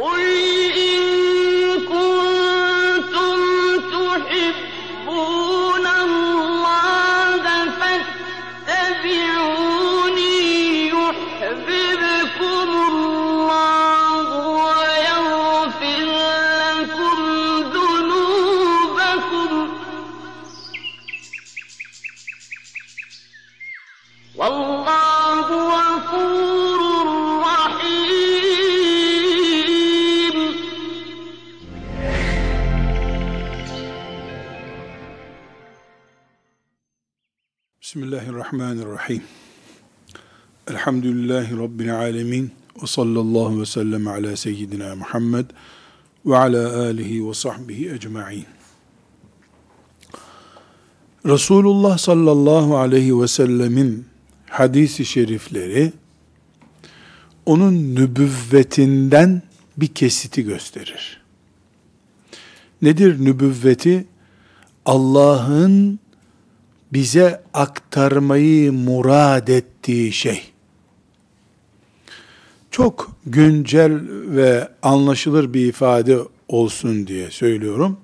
[0.00, 0.27] Oy!
[40.88, 42.50] Elhamdülillahi Rabbil alemin.
[42.82, 45.44] Ve sallallahu ve sellem ala seyyidina Muhammed
[46.26, 48.46] ve ala alihi ve sahbihi ecma'in.
[51.26, 54.06] Resulullah sallallahu aleyhi ve sellemin
[54.50, 55.92] hadisi şerifleri
[57.46, 59.42] onun nübüvvetinden
[59.76, 61.20] bir kesiti gösterir.
[62.82, 64.06] Nedir nübüvveti?
[64.86, 66.00] Allah'ın
[66.92, 70.52] bize aktarmayı murad ettiği şey.
[72.78, 78.00] Çok güncel ve anlaşılır bir ifade olsun diye söylüyorum.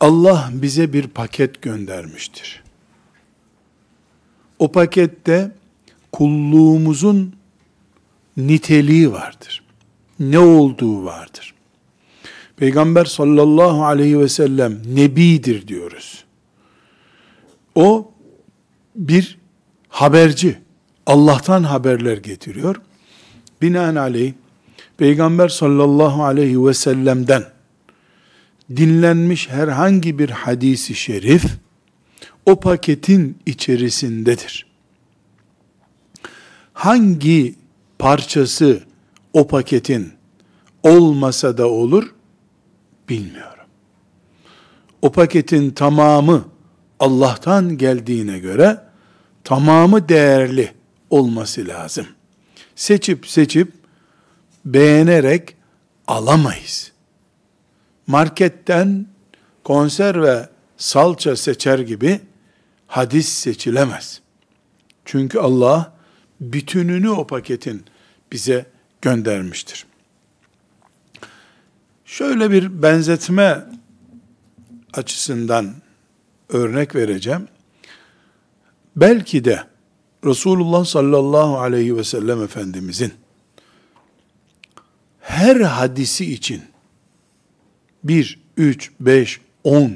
[0.00, 2.62] Allah bize bir paket göndermiştir.
[4.58, 5.52] O pakette
[6.12, 7.34] kulluğumuzun
[8.36, 9.62] niteliği vardır.
[10.20, 11.54] Ne olduğu vardır.
[12.56, 16.24] Peygamber sallallahu aleyhi ve sellem nebidir diyoruz.
[17.74, 18.10] O
[18.96, 19.38] bir
[19.88, 20.58] haberci.
[21.06, 22.76] Allah'tan haberler getiriyor.
[23.62, 24.32] Binaenaleyh
[24.96, 27.44] Peygamber sallallahu aleyhi ve sellem'den
[28.76, 31.44] dinlenmiş herhangi bir hadisi şerif
[32.46, 34.66] o paketin içerisindedir.
[36.72, 37.54] Hangi
[37.98, 38.82] parçası
[39.32, 40.12] o paketin
[40.82, 42.14] olmasa da olur
[43.08, 43.64] bilmiyorum.
[45.02, 46.44] O paketin tamamı
[47.00, 48.80] Allah'tan geldiğine göre
[49.44, 50.72] tamamı değerli
[51.10, 52.06] olması lazım.
[52.76, 53.72] Seçip seçip
[54.64, 55.56] beğenerek
[56.06, 56.92] alamayız.
[58.06, 59.06] Marketten
[59.64, 62.20] konserve salça seçer gibi
[62.86, 64.20] hadis seçilemez.
[65.04, 65.96] Çünkü Allah
[66.40, 67.84] bütününü o paketin
[68.32, 68.66] bize
[69.02, 69.86] göndermiştir.
[72.04, 73.66] Şöyle bir benzetme
[74.92, 75.74] açısından
[76.48, 77.48] örnek vereceğim.
[78.96, 79.64] Belki de
[80.26, 83.14] Resulullah sallallahu aleyhi ve sellem Efendimizin
[85.20, 86.62] her hadisi için
[88.04, 89.92] bir, üç, beş, on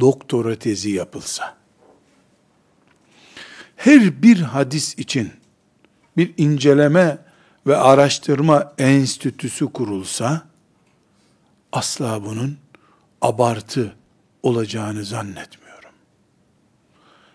[0.00, 1.56] doktora tezi yapılsa,
[3.76, 5.32] her bir hadis için
[6.16, 7.18] bir inceleme
[7.66, 10.42] ve araştırma enstitüsü kurulsa,
[11.72, 12.58] asla bunun
[13.20, 13.96] abartı
[14.42, 15.90] olacağını zannetmiyorum.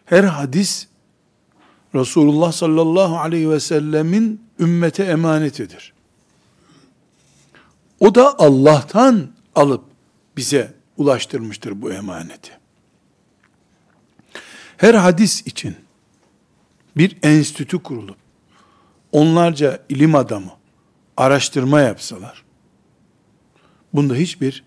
[0.05, 0.86] Her hadis
[1.95, 5.93] Resulullah sallallahu aleyhi ve sellemin ümmete emanetidir.
[7.99, 9.83] O da Allah'tan alıp
[10.37, 12.51] bize ulaştırmıştır bu emaneti.
[14.77, 15.75] Her hadis için
[16.97, 18.17] bir enstitü kurulup
[19.11, 20.51] onlarca ilim adamı
[21.17, 22.43] araştırma yapsalar
[23.93, 24.63] bunda hiçbir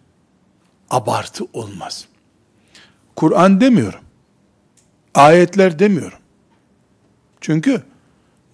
[0.90, 2.06] abartı olmaz.
[3.16, 4.00] Kur'an demiyorum.
[5.14, 6.18] Ayetler demiyorum.
[7.40, 7.82] Çünkü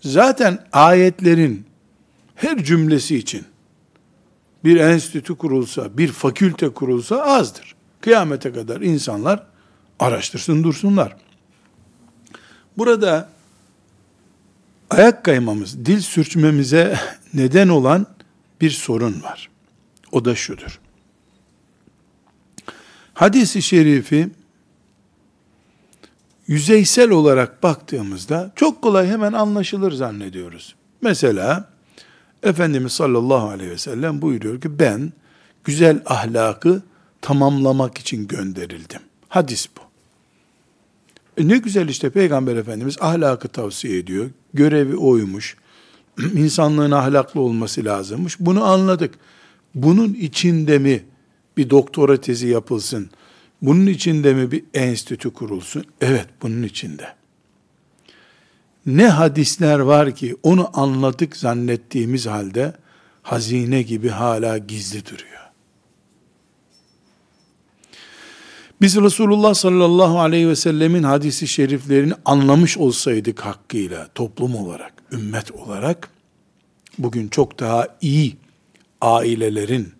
[0.00, 1.66] zaten ayetlerin
[2.34, 3.44] her cümlesi için
[4.64, 7.74] bir enstitü kurulsa, bir fakülte kurulsa azdır.
[8.00, 9.46] Kıyamete kadar insanlar
[9.98, 11.16] araştırsın dursunlar.
[12.78, 13.28] Burada
[14.90, 16.98] ayak kaymamız, dil sürçmemize
[17.34, 18.06] neden olan
[18.60, 19.50] bir sorun var.
[20.12, 20.80] O da şudur.
[23.14, 24.28] Hadis-i şerifi
[26.48, 30.74] yüzeysel olarak baktığımızda çok kolay hemen anlaşılır zannediyoruz.
[31.00, 31.70] Mesela
[32.42, 35.12] Efendimiz sallallahu aleyhi ve sellem buyuruyor ki ben
[35.64, 36.82] güzel ahlakı
[37.22, 39.00] tamamlamak için gönderildim.
[39.28, 39.80] Hadis bu.
[41.42, 44.30] E ne güzel işte Peygamber Efendimiz ahlakı tavsiye ediyor.
[44.54, 45.56] Görevi oymuş.
[46.34, 48.40] İnsanlığın ahlaklı olması lazımmış.
[48.40, 49.14] Bunu anladık.
[49.74, 51.04] Bunun içinde mi
[51.56, 53.10] bir doktora tezi yapılsın?
[53.62, 55.84] Bunun içinde mi bir enstitü kurulsun?
[56.00, 57.14] Evet, bunun içinde.
[58.86, 62.72] Ne hadisler var ki onu anladık zannettiğimiz halde
[63.22, 65.46] hazine gibi hala gizli duruyor.
[68.80, 76.10] Biz Resulullah sallallahu aleyhi ve sellemin hadisi şeriflerini anlamış olsaydık hakkıyla toplum olarak, ümmet olarak
[76.98, 78.36] bugün çok daha iyi
[79.00, 79.92] ailelerin,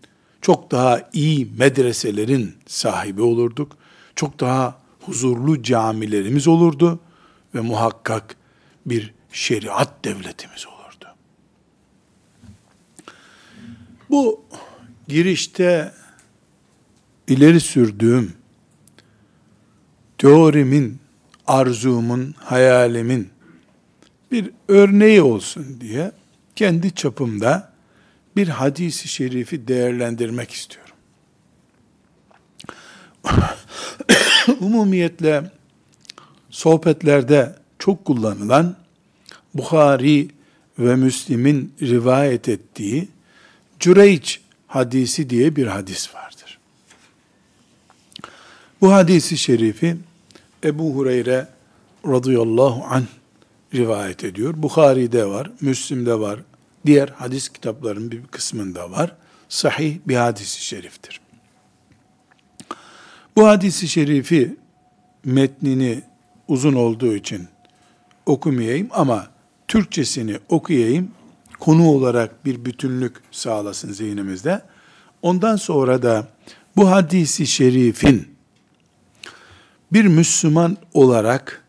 [0.47, 3.77] çok daha iyi medreselerin sahibi olurduk.
[4.17, 7.01] Çok daha huzurlu camilerimiz olurdu
[7.55, 8.37] ve muhakkak
[8.87, 11.15] bir şeriat devletimiz olurdu.
[14.11, 14.41] Bu
[15.09, 15.93] girişte
[17.29, 18.33] ileri sürdüğüm
[20.19, 20.99] teorimin,
[21.47, 23.29] arzumun, hayalimin
[24.33, 26.13] bir örneği olsun diye
[26.57, 27.76] kendi çapımda
[28.37, 30.95] bir hadisi şerifi değerlendirmek istiyorum.
[34.61, 35.51] Umumiyetle
[36.51, 38.77] sohbetlerde çok kullanılan
[39.55, 40.29] Bukhari
[40.79, 43.09] ve Müslim'in rivayet ettiği
[43.81, 46.59] Cüreyç hadisi diye bir hadis vardır.
[48.81, 49.97] Bu hadisi şerifi
[50.65, 51.49] Ebu Hureyre
[52.07, 53.07] radıyallahu anh
[53.75, 54.55] rivayet ediyor.
[54.57, 56.41] Bukhari'de var, Müslim'de var,
[56.87, 59.17] diğer hadis kitaplarının bir kısmında var.
[59.49, 61.21] Sahih bir hadisi şeriftir.
[63.37, 64.57] Bu hadisi şerifi
[65.25, 66.03] metnini
[66.49, 67.49] uzun olduğu için
[68.27, 69.27] okumayayım ama
[69.69, 71.11] Türkçesini okuyayım.
[71.61, 74.63] Konu olarak bir bütünlük sağlasın zihnimizde.
[75.23, 76.29] Ondan sonra da
[76.77, 78.37] bu hadisi şerifin
[79.93, 81.65] bir Müslüman olarak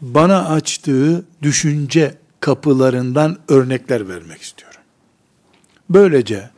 [0.00, 4.80] bana açtığı düşünce kapılarından örnekler vermek istiyorum.
[5.90, 6.50] Böylece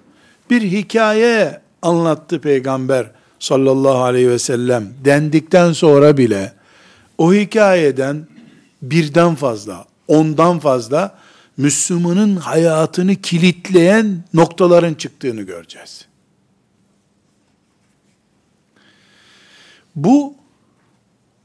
[0.51, 6.53] bir hikaye anlattı peygamber sallallahu aleyhi ve sellem dendikten sonra bile
[7.19, 8.27] o hikayeden
[8.83, 11.19] birden fazla, ondan fazla
[11.57, 16.07] Müslümanın hayatını kilitleyen noktaların çıktığını göreceğiz.
[19.97, 20.35] Bu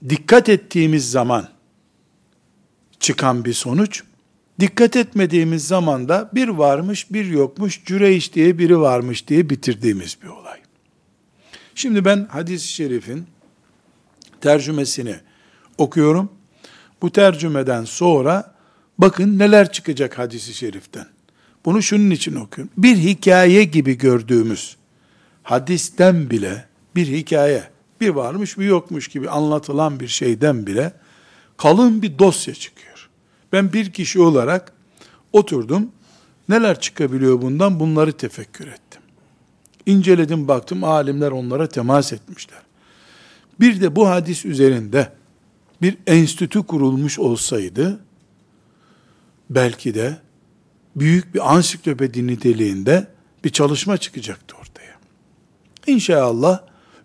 [0.09, 1.47] dikkat ettiğimiz zaman
[2.99, 4.08] çıkan bir sonuç.
[4.59, 10.27] Dikkat etmediğimiz zaman da bir varmış bir yokmuş, Cüreyş diye biri varmış diye bitirdiğimiz bir
[10.27, 10.59] olay.
[11.75, 13.25] Şimdi ben hadis-i şerifin
[14.41, 15.15] tercümesini
[15.77, 16.31] okuyorum.
[17.01, 18.55] Bu tercümeden sonra
[18.97, 21.05] bakın neler çıkacak hadisi şeriften.
[21.65, 22.73] Bunu şunun için okuyorum.
[22.77, 24.77] Bir hikaye gibi gördüğümüz
[25.43, 26.65] hadisten bile
[26.95, 27.63] bir hikaye,
[28.01, 30.93] bir varmış bir yokmuş gibi anlatılan bir şeyden bile
[31.57, 32.98] kalın bir dosya çıkıyor.
[33.51, 34.73] Ben bir kişi olarak
[35.33, 35.91] oturdum.
[36.49, 37.79] Neler çıkabiliyor bundan?
[37.79, 39.01] Bunları tefekkür ettim.
[39.85, 42.59] İnceledim baktım alimler onlara temas etmişler.
[43.59, 45.11] Bir de bu hadis üzerinde
[45.81, 47.99] bir enstitü kurulmuş olsaydı
[49.49, 50.17] belki de
[50.95, 53.07] büyük bir ansiklopedi niteliğinde
[53.43, 54.99] bir çalışma çıkacaktı ortaya.
[55.87, 56.61] İnşallah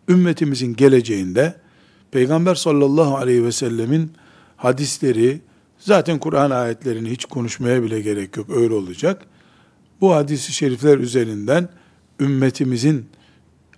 [0.09, 1.55] ümmetimizin geleceğinde
[2.11, 4.13] Peygamber sallallahu aleyhi ve sellemin
[4.57, 5.41] hadisleri,
[5.85, 9.27] zaten Kur'an ayetlerini hiç konuşmaya bile gerek yok, öyle olacak.
[10.01, 11.69] Bu hadisi şerifler üzerinden
[12.21, 13.07] ümmetimizin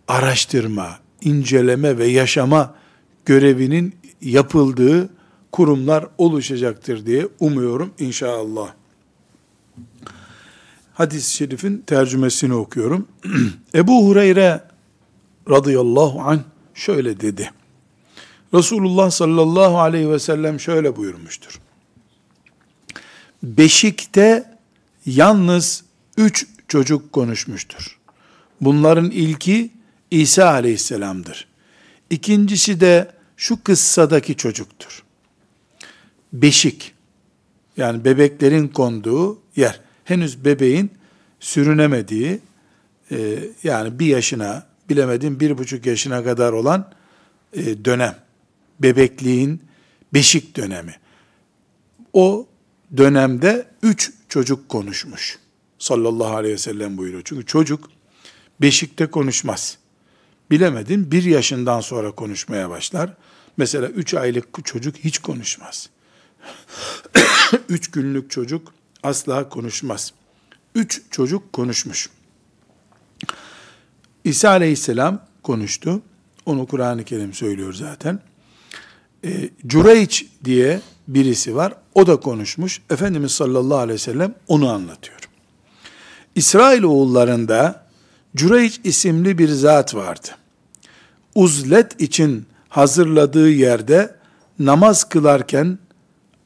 [0.08, 2.75] araştırma, inceleme ve yaşama
[3.25, 5.08] görevinin yapıldığı
[5.53, 8.73] kurumlar oluşacaktır diye umuyorum inşallah.
[10.94, 13.09] Hadis-i şerifin tercümesini okuyorum.
[13.75, 14.61] Ebu Hureyre
[15.50, 16.41] radıyallahu anh
[16.75, 17.50] şöyle dedi.
[18.55, 21.61] Resulullah sallallahu aleyhi ve sellem şöyle buyurmuştur.
[23.43, 24.56] Beşikte
[25.06, 25.85] yalnız
[26.16, 27.99] üç çocuk konuşmuştur.
[28.61, 29.71] Bunların ilki
[30.11, 31.49] İsa aleyhisselamdır.
[32.11, 35.02] İkincisi de şu kıssadaki çocuktur.
[36.33, 36.95] Beşik,
[37.76, 39.81] yani bebeklerin konduğu yer.
[40.05, 40.90] Henüz bebeğin
[41.40, 42.40] sürünemediği,
[43.11, 46.93] e, yani bir yaşına, bilemedim bir buçuk yaşına kadar olan
[47.52, 48.16] e, dönem
[48.81, 49.62] bebekliğin
[50.14, 50.95] beşik dönemi.
[52.12, 52.47] O
[52.97, 55.38] dönemde üç çocuk konuşmuş.
[55.78, 57.23] Sallallahu aleyhi ve sellem buyuruyor.
[57.25, 57.90] Çünkü çocuk
[58.61, 59.78] beşikte konuşmaz.
[60.50, 63.16] Bilemedin bir yaşından sonra konuşmaya başlar.
[63.57, 65.88] Mesela üç aylık çocuk hiç konuşmaz.
[67.69, 70.12] üç günlük çocuk asla konuşmaz.
[70.75, 72.11] Üç çocuk konuşmuş.
[74.25, 76.02] İsa aleyhisselam konuştu.
[76.47, 78.21] Onu Kur'an-ı Kerim söylüyor zaten
[79.25, 81.75] e, Cüreyç diye birisi var.
[81.94, 82.82] O da konuşmuş.
[82.90, 85.18] Efendimiz sallallahu aleyhi ve sellem onu anlatıyor.
[86.34, 87.86] İsrail oğullarında
[88.36, 90.28] Cüreyç isimli bir zat vardı.
[91.34, 94.14] Uzlet için hazırladığı yerde
[94.58, 95.78] namaz kılarken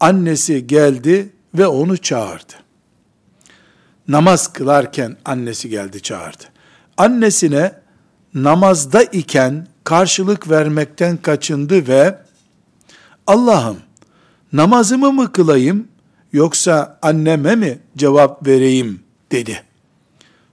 [0.01, 2.53] annesi geldi ve onu çağırdı.
[4.09, 6.45] Namaz kılarken annesi geldi çağırdı.
[6.97, 7.73] Annesine
[8.35, 12.19] namazda iken karşılık vermekten kaçındı ve
[13.27, 13.77] Allah'ım
[14.53, 15.89] namazımı mı kılayım
[16.33, 19.01] yoksa anneme mi cevap vereyim
[19.33, 19.63] dedi.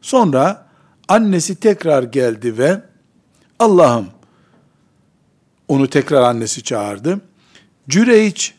[0.02, 0.68] Sonra
[1.08, 2.82] annesi tekrar geldi ve
[3.60, 4.08] Allah'ım
[5.68, 7.22] onu tekrar annesi çağırdı.
[7.90, 8.54] Cüreyç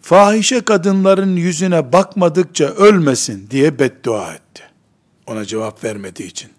[0.00, 4.62] fahişe kadınların yüzüne bakmadıkça ölmesin diye beddua etti.
[5.26, 6.50] Ona cevap vermediği için.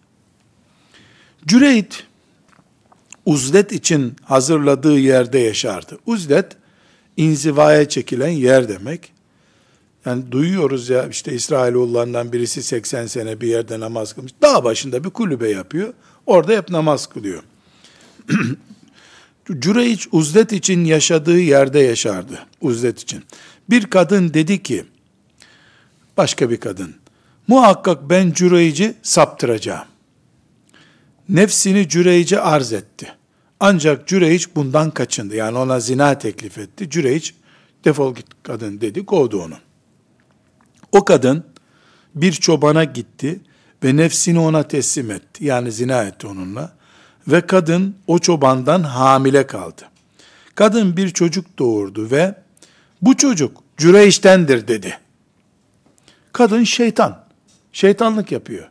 [1.48, 2.04] Cüreyt
[3.26, 5.98] uzlet için hazırladığı yerde yaşardı.
[6.06, 6.58] Uzlet
[7.20, 9.12] inzivaya çekilen yer demek.
[10.06, 14.34] Yani duyuyoruz ya işte İsrailoğullarından birisi 80 sene bir yerde namaz kılmış.
[14.42, 15.94] Dağ başında bir kulübe yapıyor.
[16.26, 17.44] Orada hep namaz kılıyor.
[19.60, 22.46] Cüreyç uzlet için yaşadığı yerde yaşardı.
[22.62, 23.24] Uzlet için.
[23.70, 24.86] Bir kadın dedi ki,
[26.18, 26.96] başka bir kadın,
[27.48, 29.88] muhakkak ben Cüreyc'i saptıracağım.
[31.30, 33.19] Nefsini Cüreyc'e arz etti.
[33.60, 35.36] Ancak Cüreyç bundan kaçındı.
[35.36, 36.90] Yani ona zina teklif etti.
[36.90, 37.36] Cüreyç
[37.86, 39.56] defol git kadın dedi, kovdu onu.
[40.92, 41.44] O kadın
[42.16, 43.40] bir çobana gitti
[43.84, 45.46] ve nefsini ona teslim etti.
[45.46, 46.74] Yani zina etti onunla.
[47.28, 49.82] Ve kadın o çobandan hamile kaldı.
[50.56, 52.36] Kadın bir çocuk doğurdu ve
[53.02, 55.00] bu çocuk Cüreyş'tendir dedi.
[56.34, 57.24] Kadın şeytan.
[57.74, 58.70] Şeytanlık yapıyor.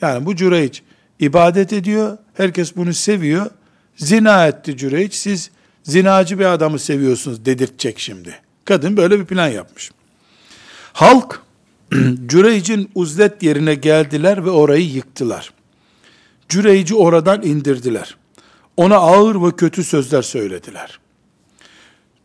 [0.00, 0.82] Yani bu Cüreyç
[1.20, 2.18] ibadet ediyor.
[2.34, 3.50] Herkes bunu seviyor.
[3.96, 5.14] Zina etti Cüreyç.
[5.14, 5.50] Siz
[5.82, 8.40] zinacı bir adamı seviyorsunuz dedirtecek şimdi.
[8.64, 9.90] Kadın böyle bir plan yapmış.
[10.92, 11.42] Halk
[12.26, 15.52] Cüreyc'in uzlet yerine geldiler ve orayı yıktılar.
[16.48, 18.16] Cüreyc'i oradan indirdiler.
[18.76, 20.98] Ona ağır ve kötü sözler söylediler.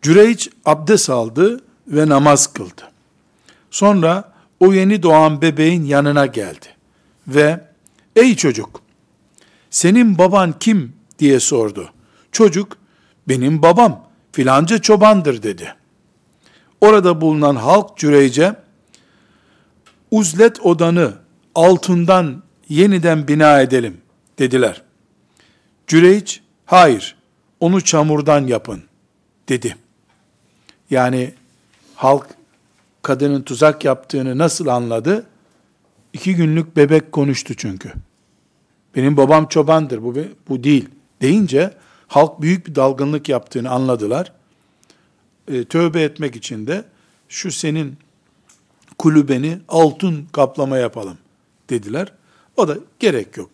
[0.02, 2.92] Cüreyc abdest aldı ve namaz kıldı.
[3.72, 6.66] Sonra o yeni doğan bebeğin yanına geldi
[7.28, 7.64] ve
[8.16, 8.82] ey çocuk
[9.70, 11.90] senin baban kim diye sordu.
[12.32, 12.78] Çocuk
[13.28, 15.76] benim babam filanca çobandır dedi.
[16.82, 18.56] Orada bulunan halk Cüreyce
[20.12, 21.14] uzlet odanı
[21.56, 23.98] altından yeniden bina edelim
[24.40, 24.82] dediler.
[25.88, 27.16] Cüreyç hayır
[27.60, 28.84] onu çamurdan yapın
[29.50, 29.76] dedi.
[30.90, 31.34] Yani
[31.96, 32.28] halk
[33.02, 35.26] kadının tuzak yaptığını nasıl anladı?
[36.14, 37.94] İki günlük bebek konuştu çünkü.
[38.96, 40.16] Benim babam çobandır, bu,
[40.50, 40.90] bu değil
[41.22, 41.74] deyince
[42.08, 44.32] halk büyük bir dalgınlık yaptığını anladılar.
[45.48, 46.84] E, tövbe etmek için de
[47.30, 47.98] şu senin
[48.98, 51.18] kulübeni altın kaplama yapalım
[51.70, 52.14] dediler.
[52.58, 53.50] O da gerek yok.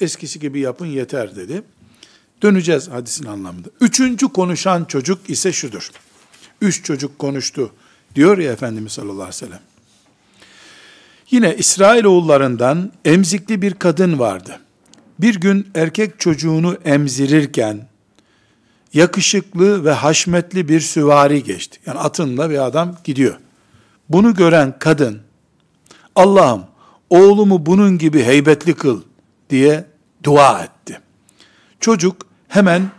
[0.00, 1.62] Eskisi gibi yapın yeter dedi.
[2.42, 3.68] Döneceğiz hadisin anlamında.
[3.80, 5.90] Üçüncü konuşan çocuk ise şudur.
[6.60, 7.72] Üç çocuk konuştu
[8.14, 9.60] diyor ya Efendimiz sallallahu aleyhi ve sellem.
[11.30, 14.60] Yine İsrailoğullarından emzikli bir kadın vardı.
[15.18, 17.88] Bir gün erkek çocuğunu emzirirken
[18.94, 21.78] yakışıklı ve haşmetli bir süvari geçti.
[21.86, 23.36] Yani atınla bir adam gidiyor.
[24.08, 25.20] Bunu gören kadın
[26.14, 26.64] Allah'ım
[27.10, 29.02] oğlumu bunun gibi heybetli kıl
[29.50, 29.84] diye
[30.24, 31.00] dua etti.
[31.80, 32.16] Çocuk
[32.48, 32.90] hemen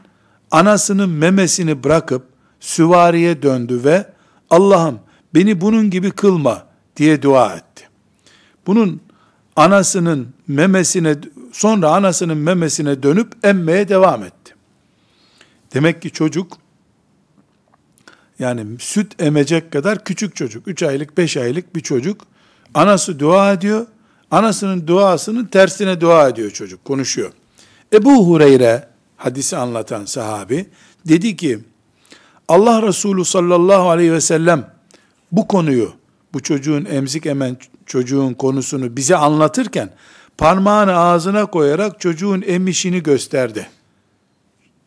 [0.52, 2.28] anasının memesini bırakıp
[2.60, 4.08] süvariye döndü ve
[4.50, 5.00] Allah'ım
[5.36, 6.66] beni bunun gibi kılma
[6.98, 7.90] diye dua etti.
[8.68, 9.02] Bunun
[9.56, 11.16] anasının memesine
[11.54, 14.56] sonra anasının memesine dönüp emmeye devam etti.
[15.74, 16.58] Demek ki çocuk
[18.40, 22.22] yani süt emecek kadar küçük çocuk, 3 aylık 5 aylık bir çocuk
[22.74, 23.88] anası dua ediyor.
[24.32, 27.32] Anasının duasının tersine dua ediyor çocuk, konuşuyor.
[27.94, 30.66] Ebu Hureyre hadisi anlatan sahabi
[31.06, 31.60] dedi ki
[32.48, 34.74] Allah Resulü sallallahu aleyhi ve sellem
[35.32, 35.94] bu konuyu,
[36.34, 39.90] bu çocuğun emzik emen çocuğun konusunu bize anlatırken
[40.38, 43.68] parmağını ağzına koyarak çocuğun emişini gösterdi.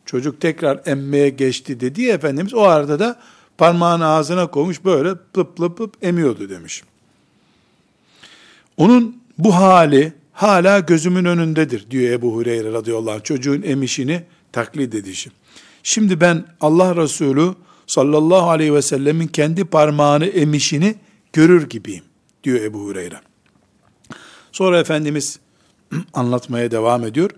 [0.05, 3.19] Çocuk tekrar emmeye geçti dedi ya Efendimiz o arada da
[3.57, 6.83] parmağını ağzına koymuş böyle plıp plıp plıp emiyordu demiş.
[8.77, 13.23] Onun bu hali hala gözümün önündedir diyor Ebu Hureyre radıyallahu anh.
[13.23, 15.29] Çocuğun emişini taklit edişi.
[15.83, 17.55] Şimdi ben Allah Resulü
[17.87, 20.95] sallallahu aleyhi ve sellemin kendi parmağını emişini
[21.33, 22.03] görür gibiyim
[22.43, 23.21] diyor Ebu Hureyre.
[24.51, 25.39] Sonra Efendimiz
[26.13, 27.29] anlatmaya devam ediyor.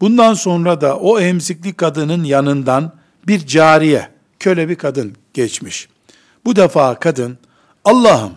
[0.00, 2.92] Bundan sonra da o emzikli kadının yanından
[3.26, 4.08] bir cariye,
[4.38, 5.88] köle bir kadın geçmiş.
[6.44, 7.38] Bu defa kadın,
[7.84, 8.32] Allah'ım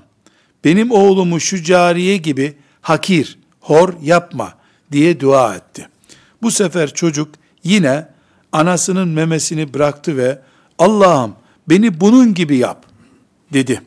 [0.64, 4.54] benim oğlumu şu cariye gibi hakir, hor yapma
[4.92, 5.90] diye dua etti.
[6.42, 7.30] Bu sefer çocuk
[7.64, 8.08] yine
[8.52, 10.40] anasının memesini bıraktı ve
[10.80, 11.36] Allah'ım
[11.70, 12.86] beni bunun gibi yap
[13.54, 13.82] dedi.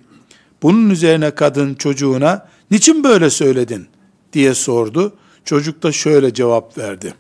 [0.63, 3.89] Bunun üzerine kadın çocuğuna niçin böyle söyledin
[4.33, 5.17] diye sordu.
[5.45, 7.15] Çocuk da şöyle cevap verdi.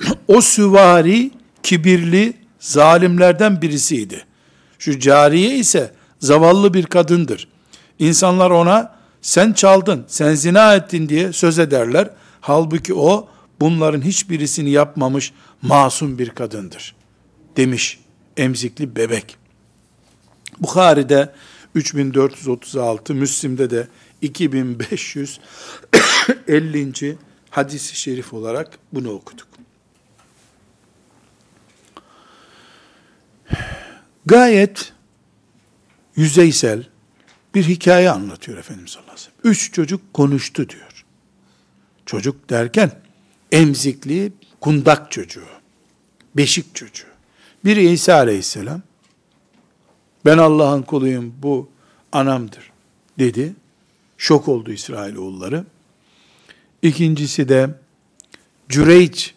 [0.28, 1.30] o süvari
[1.62, 4.24] kibirli zalimlerden birisiydi.
[4.78, 7.48] Şu cariye ise zavallı bir kadındır.
[7.98, 12.10] İnsanlar ona sen çaldın, sen zina ettin diye söz ederler.
[12.40, 13.28] Halbuki o
[13.60, 15.32] bunların hiçbirisini yapmamış
[15.62, 16.94] masum bir kadındır.
[17.56, 17.98] Demiş
[18.36, 19.36] emzikli bebek.
[20.60, 21.32] Bukhari'de
[21.74, 23.88] 3436, Müslim'de de
[24.22, 27.18] 2550.
[27.50, 29.48] hadisi şerif olarak bunu okuduk.
[34.26, 34.92] Gayet
[36.16, 36.88] yüzeysel
[37.54, 39.52] bir hikaye anlatıyor Efendimiz sallallahu aleyhi ve sellem.
[39.52, 41.04] Üç çocuk konuştu diyor.
[42.06, 42.92] Çocuk derken
[43.52, 45.48] emzikli kundak çocuğu,
[46.36, 47.06] beşik çocuğu.
[47.64, 48.82] Biri İsa aleyhisselam,
[50.24, 51.68] ben Allah'ın kuluyum, bu
[52.12, 52.72] anamdır
[53.18, 53.54] dedi.
[54.18, 55.64] Şok oldu İsrailoğulları.
[56.82, 57.70] İkincisi de
[58.68, 59.34] Cüreyç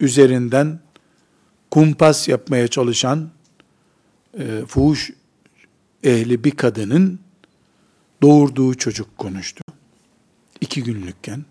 [0.00, 0.80] üzerinden
[1.70, 3.30] kumpas yapmaya çalışan
[4.38, 5.10] e, fuhuş
[6.02, 7.18] ehli bir kadının
[8.22, 9.62] doğurduğu çocuk konuştu.
[10.60, 11.44] İki günlükken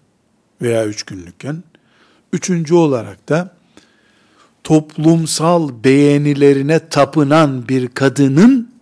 [0.62, 1.64] veya üç günlükken.
[2.34, 3.56] Üçüncü olarak da
[4.64, 8.75] toplumsal beğenilerine tapınan bir kadının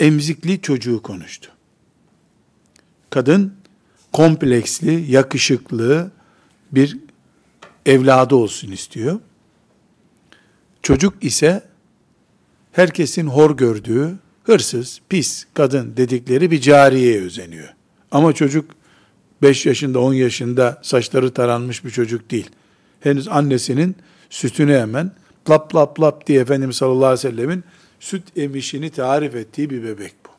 [0.00, 1.50] emzikli çocuğu konuştu.
[3.10, 3.54] Kadın
[4.12, 6.10] kompleksli, yakışıklı
[6.72, 6.98] bir
[7.86, 9.20] evladı olsun istiyor.
[10.82, 11.62] Çocuk ise
[12.72, 17.68] herkesin hor gördüğü, hırsız, pis kadın dedikleri bir cariyeye özeniyor.
[18.10, 18.70] Ama çocuk
[19.42, 22.50] 5 yaşında, 10 yaşında saçları taranmış bir çocuk değil.
[23.00, 23.96] Henüz annesinin
[24.30, 25.12] sütünü hemen
[25.50, 27.64] lap lap lap diye Efendimiz sallallahu aleyhi ve sellemin
[28.00, 30.30] süt emişini tarif ettiği bir bebek bu.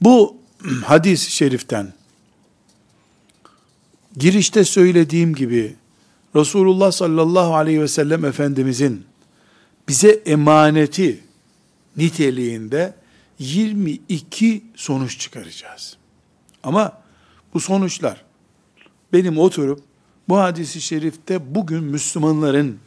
[0.00, 0.36] Bu
[0.84, 1.92] hadis-i şeriften
[4.16, 5.76] girişte söylediğim gibi
[6.36, 9.04] Resulullah sallallahu aleyhi ve sellem Efendimizin
[9.88, 11.20] bize emaneti
[11.96, 12.94] niteliğinde
[13.38, 15.96] 22 sonuç çıkaracağız.
[16.62, 17.02] Ama
[17.54, 18.24] bu sonuçlar
[19.12, 19.82] benim oturup
[20.28, 22.78] bu hadisi şerifte bugün Müslümanların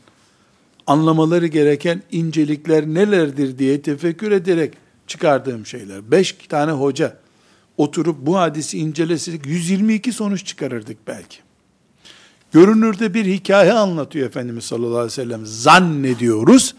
[0.87, 4.73] anlamaları gereken incelikler nelerdir diye tefekkür ederek
[5.07, 6.11] çıkardığım şeyler.
[6.11, 7.17] Beş tane hoca
[7.77, 11.37] oturup bu hadisi incelesek 122 sonuç çıkarırdık belki.
[12.51, 15.45] Görünürde bir hikaye anlatıyor Efendimiz sallallahu aleyhi ve sellem.
[15.45, 16.75] Zannediyoruz,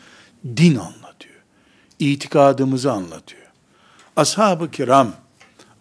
[0.57, 1.35] din anlatıyor.
[1.99, 3.43] İtikadımızı anlatıyor.
[4.17, 5.13] Ashab-ı kiram,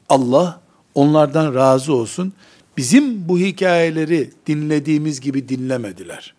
[0.09, 0.61] Allah
[0.95, 2.33] onlardan razı olsun,
[2.77, 6.33] bizim bu hikayeleri dinlediğimiz gibi dinlemediler.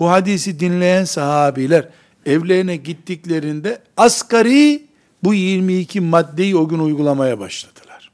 [0.00, 1.88] Bu hadisi dinleyen sahabiler,
[2.26, 4.82] evlerine gittiklerinde asgari
[5.24, 8.10] bu 22 maddeyi o gün uygulamaya başladılar.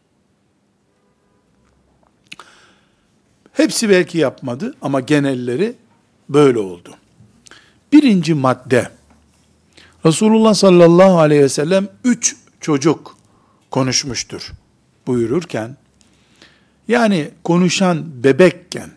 [3.52, 5.74] Hepsi belki yapmadı ama genelleri
[6.28, 6.96] böyle oldu.
[7.92, 8.90] Birinci madde,
[10.06, 13.16] Resulullah sallallahu aleyhi ve sellem üç çocuk
[13.70, 14.52] konuşmuştur
[15.06, 15.76] buyururken,
[16.88, 18.90] yani konuşan bebekken,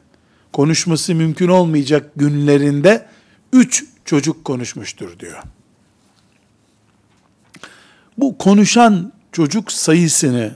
[0.58, 3.06] konuşması mümkün olmayacak günlerinde
[3.54, 5.43] üç çocuk konuşmuştur diyor.
[8.17, 10.56] Bu konuşan çocuk sayısını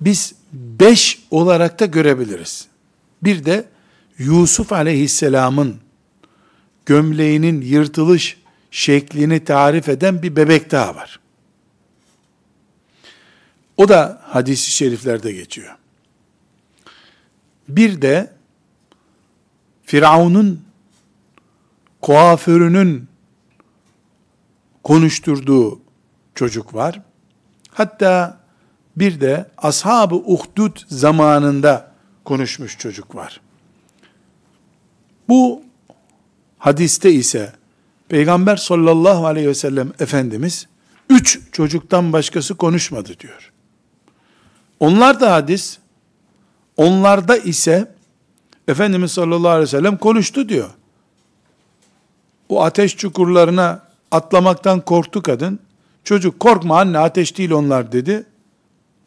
[0.00, 2.66] biz beş olarak da görebiliriz.
[3.22, 3.64] Bir de
[4.18, 5.76] Yusuf aleyhisselamın
[6.86, 8.36] gömleğinin yırtılış
[8.70, 11.20] şeklini tarif eden bir bebek daha var.
[13.76, 15.76] O da hadisi şeriflerde geçiyor.
[17.68, 18.41] Bir de
[19.92, 20.64] Firavun'un
[22.00, 23.08] kuaförünün
[24.82, 25.80] konuşturduğu
[26.34, 27.02] çocuk var.
[27.70, 28.40] Hatta
[28.96, 31.92] bir de ashab-ı uhdud zamanında
[32.24, 33.40] konuşmuş çocuk var.
[35.28, 35.62] Bu
[36.58, 37.52] hadiste ise
[38.08, 40.66] Peygamber sallallahu aleyhi ve sellem Efendimiz
[41.10, 43.52] üç çocuktan başkası konuşmadı diyor.
[44.80, 45.78] Onlar da hadis,
[46.76, 47.94] onlarda ise
[48.68, 50.70] Efendimiz sallallahu aleyhi ve sellem konuştu diyor.
[52.48, 55.58] O ateş çukurlarına atlamaktan korktu kadın.
[56.04, 58.26] Çocuk korkma anne ateş değil onlar dedi.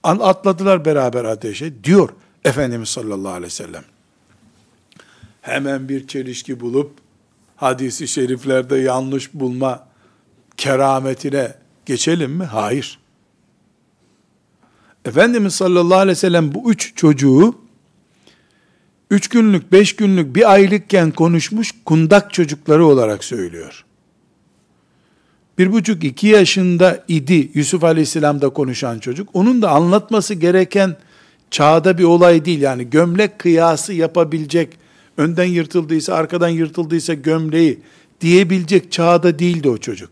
[0.04, 2.10] Atladılar beraber ateşe diyor
[2.46, 3.84] Efendimiz sallallahu aleyhi ve sellem.
[5.42, 6.92] Hemen bir çelişki bulup
[7.56, 9.88] hadisi şeriflerde yanlış bulma
[10.58, 12.44] kerametine geçelim mi?
[12.46, 13.00] Hayır.
[15.06, 17.65] Efendimiz sallallahu aleyhi ve sellem bu üç çocuğu
[19.12, 23.86] üç günlük, beş günlük, bir aylıkken konuşmuş kundak çocukları olarak söylüyor.
[25.58, 29.30] Bir buçuk, iki yaşında idi Yusuf Aleyhisselam'da konuşan çocuk.
[29.34, 30.98] Onun da anlatması gereken
[31.52, 32.62] çağda bir olay değil.
[32.62, 34.78] Yani gömlek kıyası yapabilecek,
[35.18, 37.80] önden yırtıldıysa, arkadan yırtıldıysa gömleği
[38.22, 40.10] diyebilecek çağda değildi o çocuk.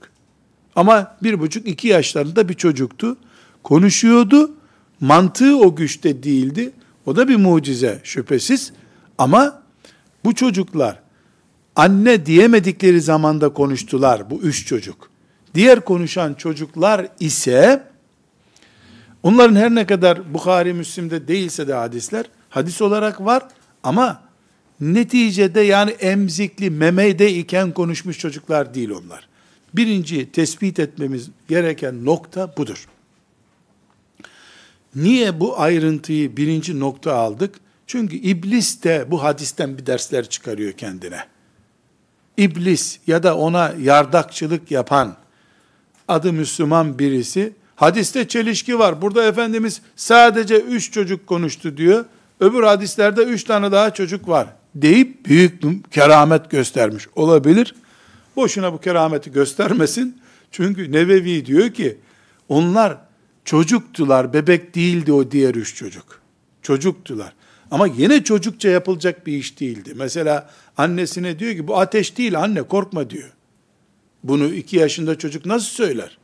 [0.76, 3.18] Ama bir buçuk iki yaşlarında bir çocuktu.
[3.64, 4.52] Konuşuyordu.
[5.00, 6.72] Mantığı o güçte değildi.
[7.06, 8.74] O da bir mucize şüphesiz.
[9.18, 9.62] Ama
[10.26, 11.00] bu çocuklar
[11.76, 15.10] anne diyemedikleri zamanda konuştular bu üç çocuk.
[15.56, 17.84] Diğer konuşan çocuklar ise
[19.24, 23.44] onların her ne kadar Bukhari Müslim'de değilse de hadisler hadis olarak var
[23.84, 24.22] ama
[24.82, 29.28] neticede yani emzikli memeyde iken konuşmuş çocuklar değil onlar.
[29.74, 32.88] Birinci tespit etmemiz gereken nokta budur.
[34.96, 37.56] Niye bu ayrıntıyı birinci nokta aldık?
[37.88, 41.20] Çünkü iblis de bu hadisten bir dersler çıkarıyor kendine.
[42.38, 45.16] İblis ya da ona yardakçılık yapan
[46.08, 49.02] adı Müslüman birisi hadiste çelişki var.
[49.02, 52.06] Burada Efendimiz sadece üç çocuk konuştu diyor.
[52.40, 57.76] Öbür hadislerde üç tane daha çocuk var deyip büyük keramet göstermiş olabilir.
[58.36, 60.22] Boşuna bu kerameti göstermesin.
[60.52, 61.98] Çünkü Nevevi diyor ki
[62.50, 62.98] onlar
[63.46, 66.22] çocuktular, bebek değildi o diğer üç çocuk.
[66.62, 67.34] Çocuktular.
[67.74, 69.94] Ama yine çocukça yapılacak bir iş değildi.
[69.96, 73.32] Mesela annesine diyor ki bu ateş değil anne korkma diyor.
[74.24, 76.18] Bunu iki yaşında çocuk nasıl söyler?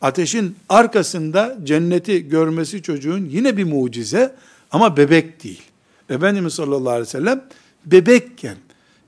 [0.00, 4.34] Ateşin arkasında cenneti görmesi çocuğun yine bir mucize
[4.70, 5.62] ama bebek değil.
[6.10, 7.44] Efendimiz sallallahu aleyhi ve sellem
[7.86, 8.56] bebekken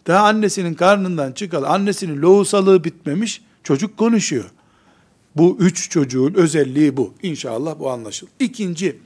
[0.07, 4.51] daha annesinin karnından çıkalı, annesinin lohusalığı bitmemiş, çocuk konuşuyor.
[5.37, 7.15] Bu üç çocuğun özelliği bu.
[7.23, 8.33] İnşallah bu anlaşılır.
[8.41, 8.97] İkinci,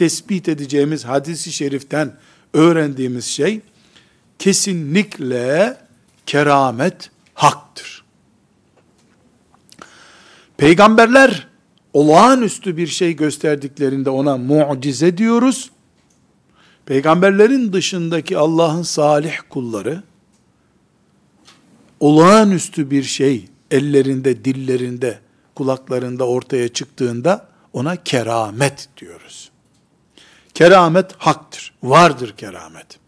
[0.00, 2.16] tespit edeceğimiz hadisi şeriften
[2.54, 3.60] öğrendiğimiz şey,
[4.38, 5.76] kesinlikle
[6.26, 8.04] keramet haktır.
[10.56, 11.48] Peygamberler
[11.92, 15.70] olağanüstü bir şey gösterdiklerinde ona mucize diyoruz.
[16.86, 20.02] Peygamberlerin dışındaki Allah'ın salih kulları
[22.00, 25.18] olağanüstü bir şey ellerinde, dillerinde,
[25.54, 29.49] kulaklarında ortaya çıktığında ona keramet diyoruz.
[30.60, 31.72] Keramet haktır.
[31.82, 32.98] Vardır keramet.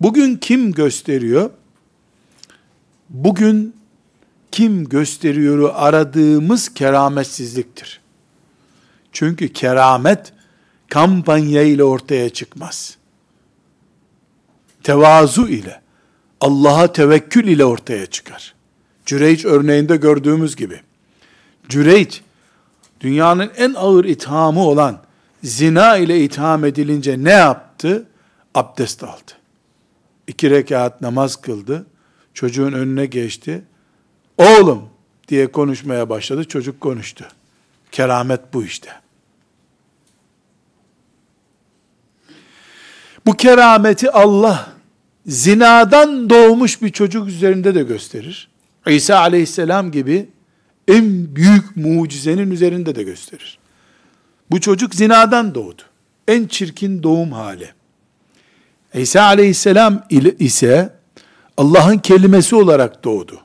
[0.00, 1.50] Bugün kim gösteriyor?
[3.10, 3.76] Bugün
[4.52, 8.00] kim gösteriyoru aradığımız kerametsizliktir.
[9.12, 10.32] Çünkü keramet
[10.88, 12.96] kampanya ile ortaya çıkmaz.
[14.82, 15.80] Tevazu ile,
[16.40, 18.54] Allah'a tevekkül ile ortaya çıkar.
[19.06, 20.80] Cüreyç örneğinde gördüğümüz gibi.
[21.68, 22.22] Cüreyç,
[23.00, 25.04] dünyanın en ağır ithamı olan
[25.44, 28.06] zina ile itham edilince ne yaptı?
[28.54, 29.32] Abdest aldı.
[30.26, 31.86] İki rekat namaz kıldı.
[32.34, 33.64] Çocuğun önüne geçti.
[34.38, 34.88] Oğlum
[35.28, 36.44] diye konuşmaya başladı.
[36.44, 37.24] Çocuk konuştu.
[37.92, 38.90] Keramet bu işte.
[43.26, 44.72] Bu kerameti Allah
[45.26, 48.48] zinadan doğmuş bir çocuk üzerinde de gösterir.
[48.86, 50.28] İsa aleyhisselam gibi
[50.88, 53.58] en büyük mucizenin üzerinde de gösterir.
[54.50, 55.82] Bu çocuk zinadan doğdu.
[56.28, 57.72] En çirkin doğum hali.
[58.94, 60.04] İsa aleyhisselam
[60.38, 60.92] ise
[61.56, 63.40] Allah'ın kelimesi olarak doğdu.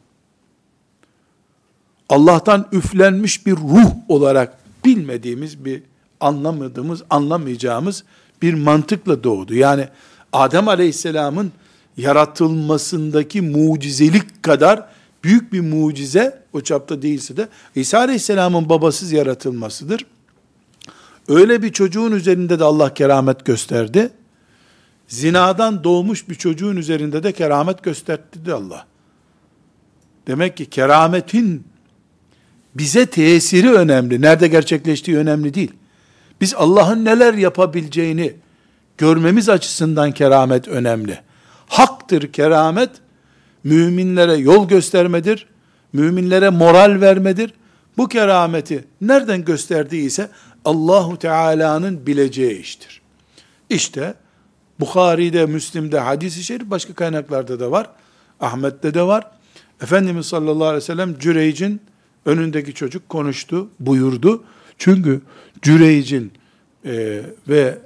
[2.09, 5.83] Allah'tan üflenmiş bir ruh olarak bilmediğimiz bir
[6.19, 8.03] anlamadığımız, anlamayacağımız
[8.41, 9.55] bir mantıkla doğdu.
[9.55, 9.87] Yani
[10.33, 11.51] Adem Aleyhisselam'ın
[11.97, 14.85] yaratılmasındaki mucizelik kadar
[15.23, 20.05] büyük bir mucize o çapta değilse de İsa Aleyhisselam'ın babasız yaratılmasıdır.
[21.29, 24.09] Öyle bir çocuğun üzerinde de Allah keramet gösterdi.
[25.07, 28.85] Zinadan doğmuş bir çocuğun üzerinde de keramet gösterdi de Allah.
[30.27, 31.63] Demek ki kerametin
[32.75, 34.21] bize tesiri önemli.
[34.21, 35.71] Nerede gerçekleştiği önemli değil.
[36.41, 38.33] Biz Allah'ın neler yapabileceğini
[38.97, 41.19] görmemiz açısından keramet önemli.
[41.67, 42.89] Haktır keramet,
[43.63, 45.47] müminlere yol göstermedir,
[45.93, 47.53] müminlere moral vermedir.
[47.97, 50.29] Bu kerameti nereden gösterdiyse
[50.65, 53.01] Allahu Teala'nın bileceği iştir.
[53.69, 54.13] İşte
[54.79, 57.89] Bukhari'de, Müslim'de, hadis-i şerif başka kaynaklarda da var.
[58.39, 59.31] Ahmet'te de var.
[59.83, 61.81] Efendimiz sallallahu aleyhi ve sellem Cüreyc'in
[62.25, 64.43] önündeki çocuk konuştu, buyurdu.
[64.77, 65.21] Çünkü
[65.61, 66.31] Cüreyc'in
[66.85, 67.77] e, ve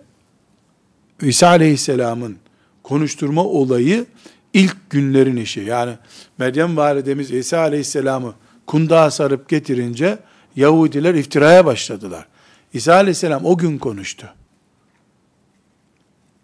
[1.22, 2.38] İsa Aleyhisselam'ın
[2.84, 4.06] konuşturma olayı
[4.54, 5.62] ilk günlerin işi.
[5.62, 5.94] Yani
[6.38, 8.34] Meryem validemiz İsa Aleyhisselam'ı
[8.68, 10.20] kundağa sarıp getirince
[10.56, 12.28] Yahudiler iftiraya başladılar.
[12.74, 14.30] İsa Aleyhisselam o gün konuştu.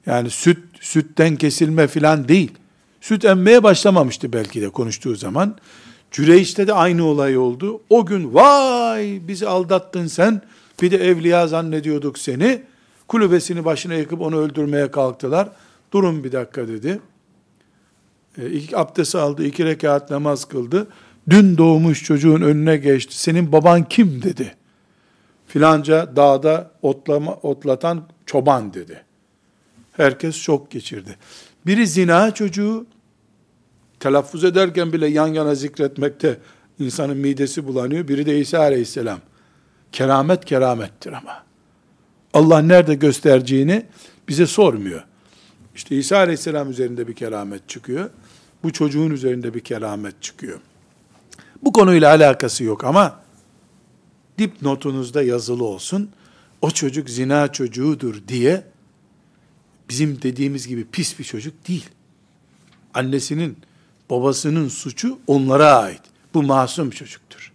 [0.06, 2.52] Yani süt, sütten kesilme filan değil.
[3.02, 5.58] Süt emmeye başlamamıştı belki de konuştuğu zaman.
[6.12, 7.82] Cüreyş'te de aynı olay oldu.
[7.89, 10.42] O gün vay bizi aldattın sen.
[10.82, 12.62] Bir de evliya zannediyorduk seni.
[13.08, 15.50] Kulübesini başına yıkıp onu öldürmeye kalktılar.
[15.92, 17.00] Durun bir dakika dedi.
[18.38, 20.88] E, ilk abdest aldı, iki rekat namaz kıldı.
[21.30, 23.20] Dün doğmuş çocuğun önüne geçti.
[23.20, 24.56] Senin baban kim dedi.
[25.50, 29.04] Filanca dağda otlama, otlatan çoban dedi.
[29.92, 31.16] Herkes şok geçirdi.
[31.66, 32.86] Biri zina çocuğu
[34.00, 36.38] telaffuz ederken bile yan yana zikretmekte
[36.80, 38.08] insanın midesi bulanıyor.
[38.08, 39.20] Biri de İsa aleyhisselam.
[39.92, 41.44] Keramet keramettir ama.
[42.34, 43.86] Allah nerede göstereceğini
[44.28, 45.04] bize sormuyor.
[45.76, 48.10] İşte İsa aleyhisselam üzerinde bir keramet çıkıyor.
[48.64, 50.60] Bu çocuğun üzerinde bir keramet çıkıyor.
[51.64, 53.29] Bu konuyla alakası yok ama
[54.39, 56.10] dipnotunuzda yazılı olsun.
[56.62, 58.63] O çocuk zina çocuğudur diye
[59.89, 61.89] bizim dediğimiz gibi pis bir çocuk değil.
[62.93, 63.58] Annesinin,
[64.10, 66.02] babasının suçu onlara ait.
[66.34, 67.52] Bu masum çocuktur.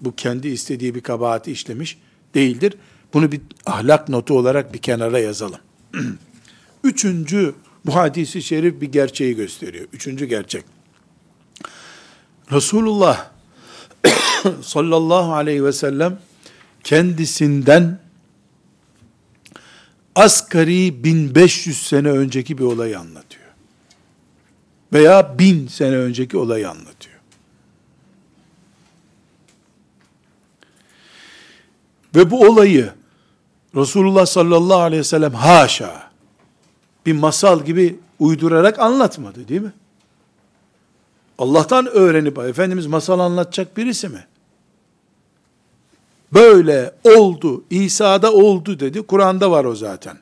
[0.00, 1.98] Bu kendi istediği bir kabahati işlemiş
[2.34, 2.74] değildir.
[3.14, 5.60] Bunu bir ahlak notu olarak bir kenara yazalım.
[6.84, 7.54] Üçüncü,
[7.86, 9.86] bu hadisi şerif bir gerçeği gösteriyor.
[9.92, 10.64] Üçüncü gerçek.
[12.52, 13.30] Resulullah
[14.62, 16.18] sallallahu aleyhi ve sellem
[16.84, 17.98] kendisinden
[20.14, 23.44] asgari 1500 sene önceki bir olayı anlatıyor.
[24.92, 27.20] Veya 1000 sene önceki olayı anlatıyor.
[32.14, 32.92] Ve bu olayı
[33.76, 36.10] Resulullah sallallahu aleyhi ve sellem haşa
[37.06, 39.72] bir masal gibi uydurarak anlatmadı değil mi?
[41.40, 44.26] Allah'tan öğrenip Efendimiz masal anlatacak birisi mi?
[46.34, 49.02] Böyle oldu, İsa'da oldu dedi.
[49.02, 50.18] Kur'an'da var o zaten.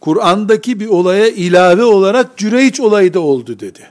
[0.00, 3.90] Kur'an'daki bir olaya ilave olarak Cüreyç olayı da oldu dedi.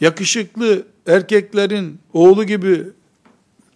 [0.00, 2.84] Yakışıklı erkeklerin oğlu gibi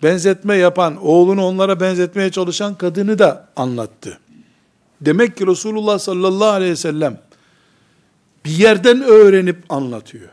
[0.03, 4.19] benzetme yapan, oğlunu onlara benzetmeye çalışan kadını da anlattı.
[5.01, 7.28] Demek ki Resulullah sallallahu aleyhi ve sellem
[8.49, 10.29] bir yerden öğrenip anlatıyor.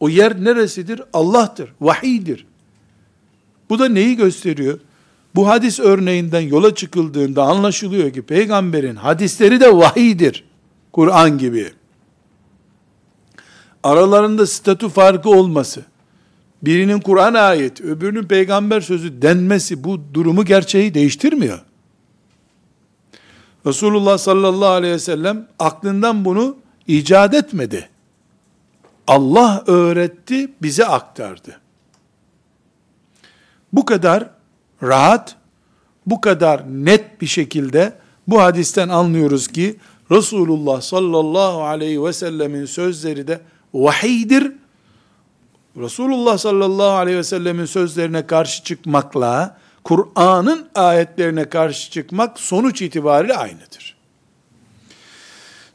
[0.00, 1.02] O yer neresidir?
[1.12, 2.46] Allah'tır, vahiydir.
[3.70, 4.78] Bu da neyi gösteriyor?
[5.34, 10.44] Bu hadis örneğinden yola çıkıldığında anlaşılıyor ki peygamberin hadisleri de vahiydir.
[10.92, 11.72] Kur'an gibi.
[13.82, 15.84] Aralarında statü farkı olması,
[16.62, 21.60] birinin Kur'an ayeti, öbürünün peygamber sözü denmesi bu durumu gerçeği değiştirmiyor.
[23.66, 26.56] Resulullah sallallahu aleyhi ve sellem aklından bunu
[26.98, 27.88] icat etmedi.
[29.06, 31.60] Allah öğretti, bize aktardı.
[33.72, 34.30] Bu kadar
[34.82, 35.36] rahat,
[36.06, 37.92] bu kadar net bir şekilde
[38.26, 39.76] bu hadisten anlıyoruz ki
[40.10, 43.40] Resulullah sallallahu aleyhi ve sellemin sözleri de
[43.74, 44.52] vahiydir.
[45.76, 53.96] Resulullah sallallahu aleyhi ve sellemin sözlerine karşı çıkmakla Kur'an'ın ayetlerine karşı çıkmak sonuç itibariyle aynıdır.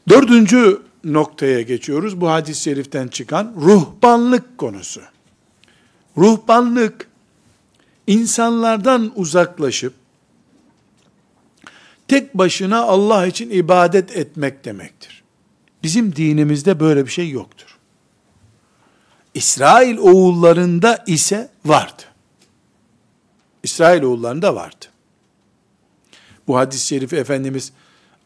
[0.08, 2.20] Dördüncü noktaya geçiyoruz.
[2.20, 5.00] Bu hadis-i şeriften çıkan ruhbanlık konusu.
[6.16, 7.08] Ruhbanlık,
[8.06, 9.94] insanlardan uzaklaşıp,
[12.08, 15.22] tek başına Allah için ibadet etmek demektir.
[15.82, 17.78] Bizim dinimizde böyle bir şey yoktur.
[19.34, 22.02] İsrail oğullarında ise vardı.
[23.62, 24.86] İsrail oğullarında vardı.
[26.46, 27.72] Bu hadis-i şerifi Efendimiz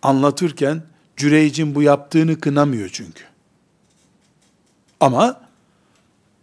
[0.03, 0.83] anlatırken
[1.21, 3.25] Cüreyc'in bu yaptığını kınamıyor çünkü.
[5.01, 5.41] Ama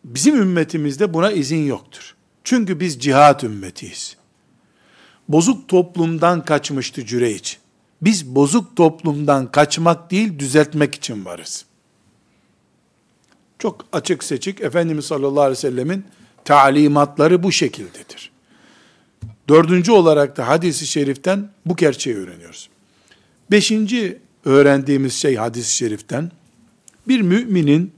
[0.04, 2.16] bizim ümmetimizde buna izin yoktur.
[2.44, 4.18] Çünkü biz cihat ümmetiyiz.
[5.28, 7.58] Bozuk toplumdan kaçmıştı Cüreyç.
[8.02, 11.66] Biz bozuk toplumdan kaçmak değil düzeltmek için varız.
[13.60, 16.06] Çok açık seçik Efendimiz sallallahu aleyhi ve sellemin
[16.46, 18.32] talimatları bu şekildedir.
[19.50, 22.70] Dördüncü olarak da hadisi şeriften bu gerçeği öğreniyoruz.
[23.52, 26.32] Beşinci öğrendiğimiz şey hadis-i şeriften,
[27.08, 27.92] bir müminin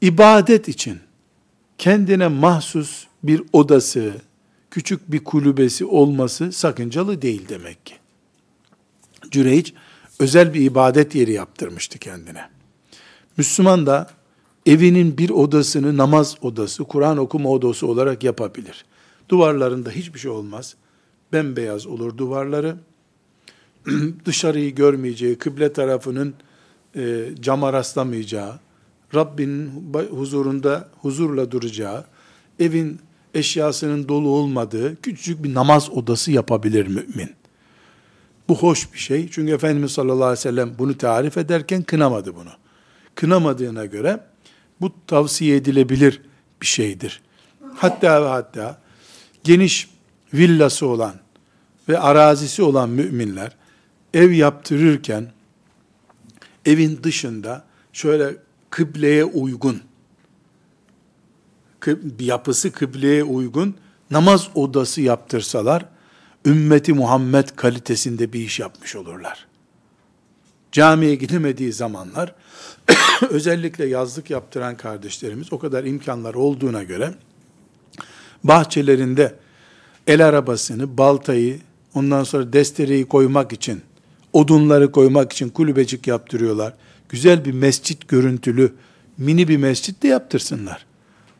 [0.00, 0.98] ibadet için
[1.78, 4.12] kendine mahsus bir odası,
[4.70, 7.94] küçük bir kulübesi olması sakıncalı değil demek ki.
[9.30, 9.74] Cüreyç
[10.18, 12.48] özel bir ibadet yeri yaptırmıştı kendine.
[13.36, 14.10] Müslüman da
[14.66, 18.84] evinin bir odasını namaz odası, Kur'an okuma odası olarak yapabilir.
[19.28, 20.74] Duvarlarında hiçbir şey olmaz.
[21.32, 22.76] Bembeyaz olur duvarları.
[24.24, 26.34] dışarıyı görmeyeceği, kıble tarafının
[26.96, 28.58] e, cama rastlamayacağı,
[29.14, 29.70] Rabbinin
[30.10, 32.04] huzurunda huzurla duracağı,
[32.58, 33.00] evin
[33.34, 37.30] eşyasının dolu olmadığı küçücük bir namaz odası yapabilir mümin.
[38.48, 39.28] Bu hoş bir şey.
[39.30, 42.50] Çünkü Efendimiz sallallahu aleyhi ve sellem bunu tarif ederken kınamadı bunu.
[43.14, 44.20] Kınamadığına göre
[44.80, 46.22] bu tavsiye edilebilir
[46.62, 47.22] bir şeydir.
[47.74, 48.80] Hatta ve hatta
[49.44, 49.88] geniş
[50.34, 51.14] villası olan
[51.88, 53.56] ve arazisi olan müminler
[54.14, 55.32] ev yaptırırken
[56.66, 58.36] evin dışında şöyle
[58.70, 59.82] kıbleye uygun,
[61.80, 63.76] kı- yapısı kıbleye uygun
[64.10, 65.84] namaz odası yaptırsalar,
[66.46, 69.46] ümmeti Muhammed kalitesinde bir iş yapmış olurlar.
[70.72, 72.34] Camiye gidemediği zamanlar,
[73.30, 77.14] özellikle yazlık yaptıran kardeşlerimiz o kadar imkanlar olduğuna göre,
[78.44, 79.34] bahçelerinde
[80.06, 81.60] el arabasını, baltayı,
[81.94, 83.82] ondan sonra destereyi koymak için,
[84.32, 86.74] odunları koymak için kulübecik yaptırıyorlar.
[87.08, 88.72] Güzel bir mescit görüntülü,
[89.18, 90.86] mini bir mescit de yaptırsınlar.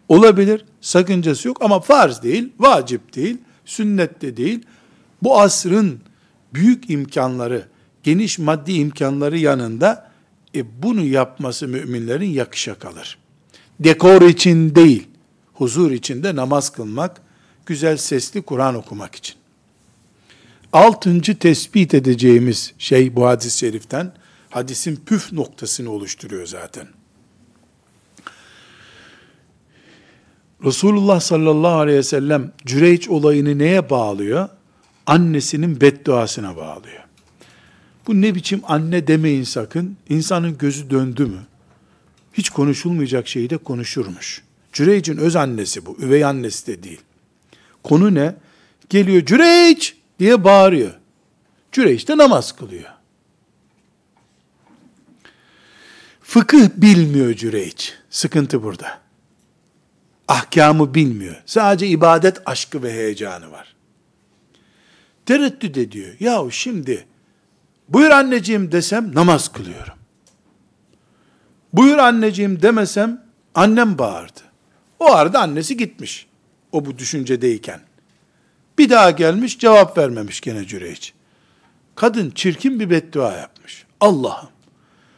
[0.09, 4.63] Olabilir, sakıncası yok ama farz değil, vacip değil, sünnet de değil.
[5.23, 6.01] Bu asrın
[6.55, 7.67] büyük imkanları,
[8.03, 10.11] geniş maddi imkanları yanında
[10.55, 13.19] e, bunu yapması müminlerin yakışa kalır.
[13.81, 15.09] Dekor için değil,
[15.53, 17.21] huzur içinde namaz kılmak,
[17.67, 19.37] güzel sesli Kur'an okumak için.
[20.73, 24.13] Altıncı tespit edeceğimiz şey bu hadis-i şeriften,
[24.51, 26.89] hadisin püf noktasını oluşturuyor zaten.
[30.65, 34.49] Resulullah sallallahu aleyhi ve sellem Cüreyç olayını neye bağlıyor?
[35.07, 37.03] Annesinin bedduasına bağlıyor.
[38.07, 39.97] Bu ne biçim anne demeyin sakın.
[40.09, 41.47] İnsanın gözü döndü mü?
[42.33, 44.43] Hiç konuşulmayacak şeyi de konuşurmuş.
[44.73, 45.97] Cüreyç'in öz annesi bu.
[46.01, 47.01] Üvey annesi de değil.
[47.83, 48.35] Konu ne?
[48.89, 50.93] Geliyor Cüreyç diye bağırıyor.
[51.73, 52.91] Cüreyç de namaz kılıyor.
[56.21, 57.95] Fıkıh bilmiyor Cüreyç.
[58.11, 59.01] Sıkıntı burada.
[60.29, 61.43] Ahkamı bilmiyor.
[61.47, 63.77] Sadece ibadet aşkı ve heyecanı var.
[65.27, 66.17] Tereddüt ediyor.
[66.21, 67.07] Yahu şimdi
[67.89, 69.99] buyur anneciğim desem namaz kılıyorum.
[71.73, 74.41] Buyur anneciğim demesem annem bağırdı.
[74.99, 76.27] O arada annesi gitmiş.
[76.73, 77.92] O bu düşüncedeyken.
[78.79, 81.13] Bir daha gelmiş cevap vermemiş gene Cüreyç.
[81.95, 83.87] Kadın çirkin bir beddua yapmış.
[84.01, 84.49] Allah'ım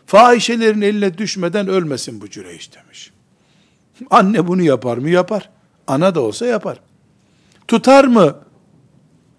[0.06, 3.12] fahişelerin eline düşmeden ölmesin bu Cüreyç demiş.
[4.10, 5.10] Anne bunu yapar mı?
[5.10, 5.50] Yapar.
[5.86, 6.80] Ana da olsa yapar.
[7.68, 8.36] Tutar mı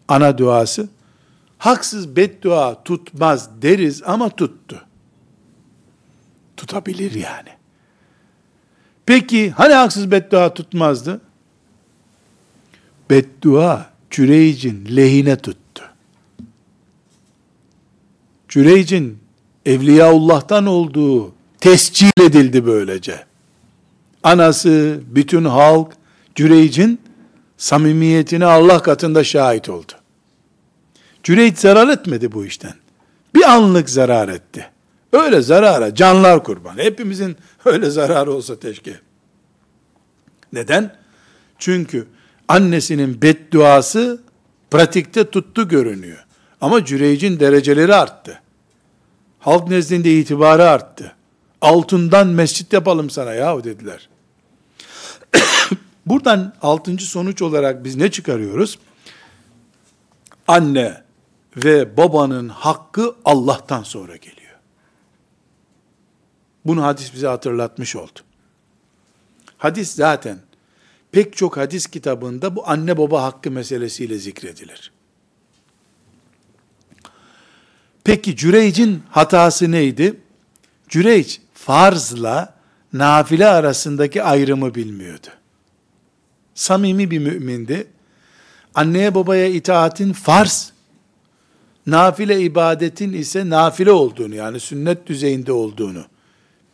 [0.08, 0.90] ana duası?
[1.58, 4.82] Haksız beddua tutmaz deriz ama tuttu.
[6.58, 7.50] Tutabilir yani.
[9.06, 11.22] Peki hani haksız beddua tutmazdı?
[13.10, 15.84] Beddua Cüreyc'in lehine tuttu.
[18.50, 19.20] Cüreyc'in
[19.66, 23.26] Evliyaullah'tan olduğu tescil edildi böylece.
[24.24, 25.94] Anası, bütün halk
[26.36, 27.02] Cüreyc'in
[27.58, 29.92] samimiyetine Allah katında şahit oldu.
[31.24, 32.74] Cüreyc zarar etmedi bu işten.
[33.36, 34.70] Bir anlık zarar etti.
[35.14, 36.78] Öyle zarara canlar kurban.
[36.78, 39.00] Hepimizin öyle zararı olsa teşke.
[40.54, 40.96] Neden?
[41.60, 42.08] Çünkü
[42.48, 44.22] annesinin bedduası
[44.72, 46.26] pratikte tuttu görünüyor.
[46.62, 48.42] Ama Cüreyc'in dereceleri arttı.
[49.40, 51.16] Halk nezdinde itibarı arttı.
[51.62, 54.10] Altından mescit yapalım sana yahu dediler.
[56.06, 58.80] Buradan altıncı sonuç olarak biz ne çıkarıyoruz?
[60.48, 61.04] Anne
[61.58, 64.56] ve babanın hakkı Allah'tan sonra geliyor.
[66.66, 68.20] Bunu hadis bize hatırlatmış oldu.
[69.58, 70.40] Hadis zaten
[71.16, 74.92] pek çok hadis kitabında bu anne baba hakkı meselesiyle zikredilir.
[78.04, 80.20] Peki Cüreyc'in hatası neydi?
[80.90, 82.56] Cüreyc farzla
[82.94, 85.28] nafile arasındaki ayrımı bilmiyordu.
[86.56, 87.88] Samimi bir mümindi.
[88.74, 90.72] Anneye babaya itaatin farz,
[91.88, 96.06] nafile ibadetin ise nafile olduğunu yani sünnet düzeyinde olduğunu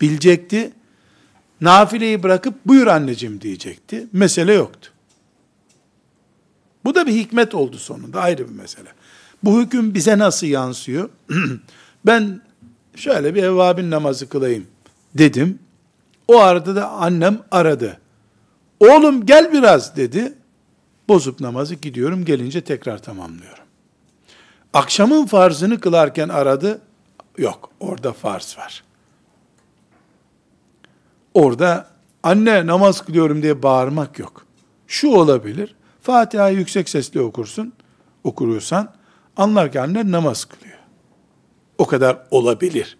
[0.02, 0.72] bilecekti.
[1.62, 4.08] Nafileyi bırakıp buyur anneciğim diyecekti.
[4.14, 4.92] Mesele yoktu.
[6.86, 8.90] Bu da bir hikmet oldu sonunda ayrı bir mesele.
[9.44, 11.10] Bu hüküm bize nasıl yansıyor?
[12.06, 12.42] ben
[12.96, 14.68] şöyle bir evvabin namazı kılayım
[15.18, 15.60] dedim.
[16.28, 18.00] O arada da annem aradı.
[18.80, 20.34] Oğlum gel biraz dedi.
[21.08, 23.64] Bozup namazı gidiyorum gelince tekrar tamamlıyorum.
[24.74, 26.82] Akşamın farzını kılarken aradı.
[27.38, 28.84] Yok orada farz var.
[31.34, 31.88] Orada
[32.24, 34.46] anne namaz kılıyorum diye bağırmak yok.
[34.88, 35.76] Şu olabilir.
[36.02, 37.74] Fatiha'yı yüksek sesle okursun.
[38.24, 38.94] Okuruyorsan
[39.38, 40.78] anlar ki anne namaz kılıyor.
[41.78, 42.98] O kadar olabilir.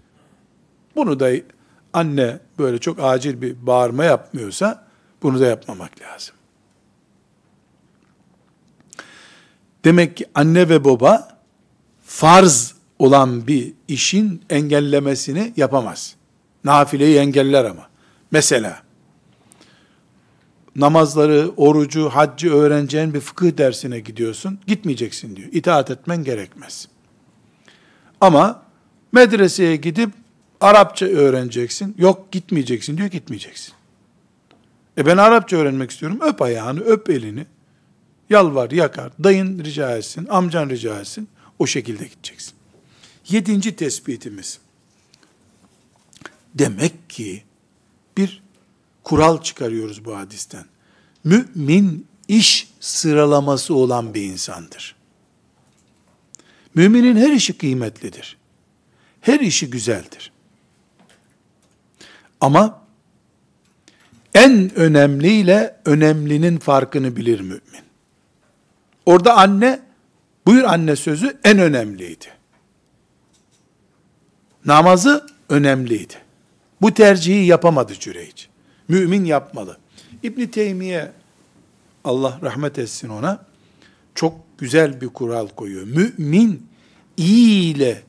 [0.96, 1.32] Bunu da
[1.94, 4.88] anne böyle çok acil bir bağırma yapmıyorsa
[5.24, 6.36] bunu da yapmamak lazım.
[9.86, 11.38] Demek ki anne ve baba
[12.06, 16.16] farz olan bir işin engellemesini yapamaz.
[16.64, 17.91] Nafileyi engeller ama.
[18.32, 18.84] Mesela
[20.76, 24.60] namazları, orucu, haccı öğreneceğin bir fıkıh dersine gidiyorsun.
[24.68, 25.50] Gitmeyeceksin diyor.
[25.52, 26.88] İtaat etmen gerekmez.
[28.22, 28.64] Ama
[29.12, 30.10] medreseye gidip
[30.62, 31.96] Arapça öğreneceksin.
[31.98, 33.74] Yok gitmeyeceksin diyor gitmeyeceksin.
[34.98, 36.20] E ben Arapça öğrenmek istiyorum.
[36.22, 37.46] Öp ayağını, öp elini.
[38.30, 39.12] Yalvar, yakar.
[39.24, 41.30] Dayın rica etsin, amcan rica etsin.
[41.60, 42.54] O şekilde gideceksin.
[43.30, 44.60] Yedinci tespitimiz.
[46.54, 47.44] Demek ki
[48.18, 48.44] bir
[49.04, 50.66] kural çıkarıyoruz bu hadisten.
[51.24, 54.96] Mümin iş sıralaması olan bir insandır.
[56.76, 58.38] Müminin her işi kıymetlidir.
[59.22, 60.32] Her işi güzeldir.
[62.42, 62.82] Ama
[64.34, 67.62] en önemliyle önemlinin farkını bilir mümin.
[69.06, 69.80] Orada anne,
[70.46, 72.26] buyur anne sözü en önemliydi.
[74.66, 76.14] Namazı önemliydi.
[76.82, 78.48] Bu tercihi yapamadı Cüreyç.
[78.88, 79.78] Mümin yapmalı.
[80.24, 81.12] İbn Teymiye
[82.04, 83.46] Allah rahmet etsin ona
[84.16, 85.84] çok güzel bir kural koyuyor.
[85.84, 86.68] Mümin
[87.18, 88.02] iyi ile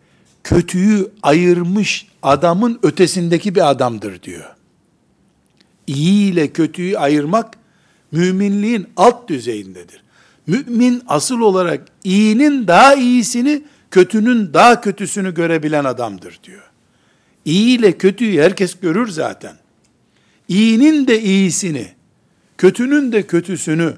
[0.44, 4.56] kötüyü ayırmış adamın ötesindeki bir adamdır diyor.
[5.86, 7.54] İyi ile kötüyü ayırmak
[8.12, 10.02] müminliğin alt düzeyindedir.
[10.46, 16.61] Mümin asıl olarak iyinin daha iyisini, kötünün daha kötüsünü görebilen adamdır diyor.
[17.44, 19.56] İyi ile kötüyü herkes görür zaten.
[20.48, 21.92] İyinin de iyisini,
[22.58, 23.94] kötünün de kötüsünü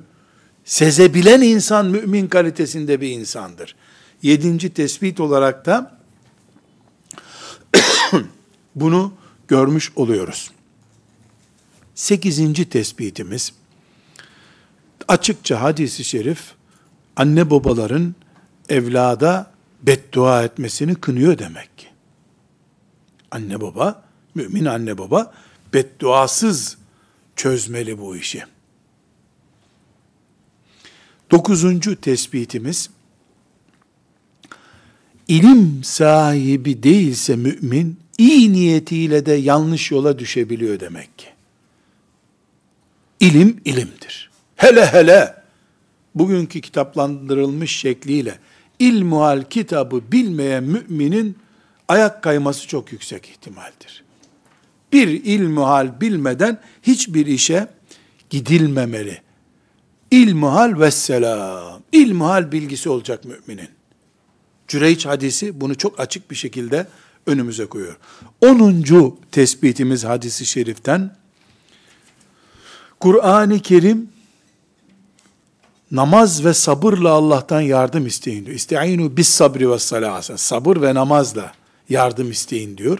[0.64, 3.76] sezebilen insan mümin kalitesinde bir insandır.
[4.22, 5.98] Yedinci tespit olarak da
[8.74, 9.12] bunu
[9.48, 10.50] görmüş oluyoruz.
[11.94, 13.52] Sekizinci tespitimiz,
[15.08, 16.52] açıkça hadisi şerif,
[17.16, 18.14] anne babaların
[18.68, 19.50] evlada
[19.82, 21.93] beddua etmesini kınıyor demek ki.
[23.34, 24.04] Anne baba,
[24.34, 25.34] mümin anne baba,
[25.74, 26.78] bedduasız
[27.36, 28.42] çözmeli bu işi.
[31.30, 32.90] Dokuzuncu tespitimiz,
[35.28, 41.26] ilim sahibi değilse mümin, iyi niyetiyle de yanlış yola düşebiliyor demek ki.
[43.20, 44.30] İlim ilimdir.
[44.56, 45.42] Hele hele
[46.14, 48.38] bugünkü kitaplandırılmış şekliyle
[48.78, 51.43] ilmuhal kitabı bilmeyen müminin
[51.88, 54.04] ayak kayması çok yüksek ihtimaldir.
[54.92, 57.68] Bir ilmuhal bilmeden hiçbir işe
[58.30, 59.22] gidilmemeli.
[60.10, 61.82] İlmuhal ve selam.
[61.92, 63.68] İlmuhal bilgisi olacak müminin.
[64.68, 66.86] Cüreyç hadisi bunu çok açık bir şekilde
[67.26, 67.96] önümüze koyuyor.
[68.40, 71.16] Onuncu tespitimiz hadisi şeriften,
[73.00, 74.08] Kur'an-ı Kerim
[75.90, 78.56] namaz ve sabırla Allah'tan yardım isteyin diyor.
[78.56, 80.38] İsteinu bis sabri ve salasa.
[80.38, 81.52] Sabır ve namazla
[81.88, 82.98] yardım isteyin diyor.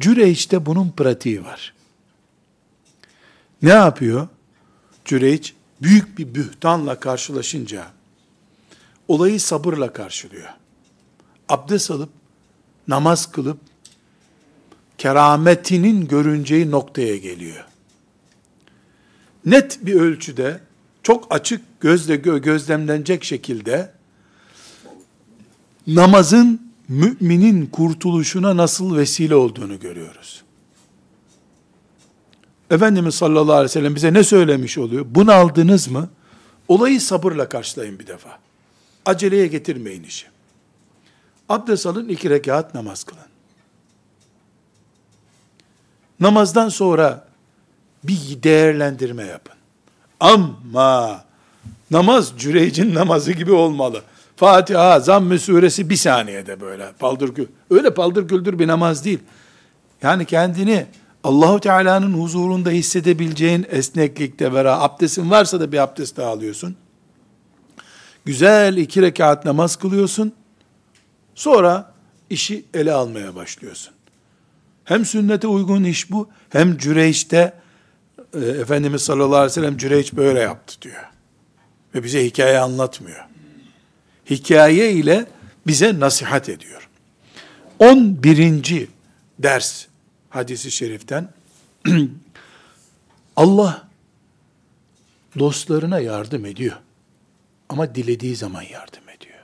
[0.00, 1.74] Cüreyç'te bunun pratiği var.
[3.62, 4.28] Ne yapıyor?
[5.04, 7.86] Cüreyç büyük bir bühtanla karşılaşınca
[9.08, 10.48] olayı sabırla karşılıyor.
[11.48, 12.08] Abdest alıp
[12.88, 13.58] namaz kılıp
[14.98, 17.64] kerametinin görüneceği noktaya geliyor.
[19.46, 20.60] Net bir ölçüde
[21.02, 23.92] çok açık gözle gözlemlenecek şekilde
[25.86, 30.42] namazın müminin kurtuluşuna nasıl vesile olduğunu görüyoruz.
[32.70, 35.06] Efendimiz sallallahu aleyhi ve sellem bize ne söylemiş oluyor?
[35.08, 36.08] Bunu aldınız mı?
[36.68, 38.38] Olayı sabırla karşılayın bir defa.
[39.06, 40.26] Aceleye getirmeyin işi.
[41.48, 43.22] Abdest alın, iki rekat namaz kılın.
[46.20, 47.28] Namazdan sonra
[48.04, 49.54] bir değerlendirme yapın.
[50.20, 51.24] Ama
[51.90, 54.02] namaz Cüreyc'in namazı gibi olmalı.
[54.36, 57.46] Fatiha, Zamm-ı suresi bir saniyede böyle paldır gül.
[57.70, 59.18] Öyle paldır güldür bir namaz değil.
[60.02, 60.86] Yani kendini
[61.24, 66.76] Allahu Teala'nın huzurunda hissedebileceğin esneklikte vera abdestin varsa da bir abdest daha alıyorsun.
[68.24, 70.32] Güzel iki rekat namaz kılıyorsun.
[71.34, 71.92] Sonra
[72.30, 73.94] işi ele almaya başlıyorsun.
[74.84, 77.52] Hem sünnete uygun iş bu, hem Cüreyş'te
[78.34, 81.10] e, Efendimiz sallallahu aleyhi ve sellem Cüreyç böyle yaptı diyor.
[81.94, 83.33] Ve bize hikaye anlatmıyor.
[84.30, 85.26] Hikaye ile
[85.66, 86.88] bize nasihat ediyor.
[87.78, 88.88] 11.
[89.38, 89.86] ders
[90.30, 91.28] hadisi şeriften
[93.36, 93.88] Allah
[95.38, 96.76] dostlarına yardım ediyor.
[97.68, 99.38] Ama dilediği zaman yardım ediyor.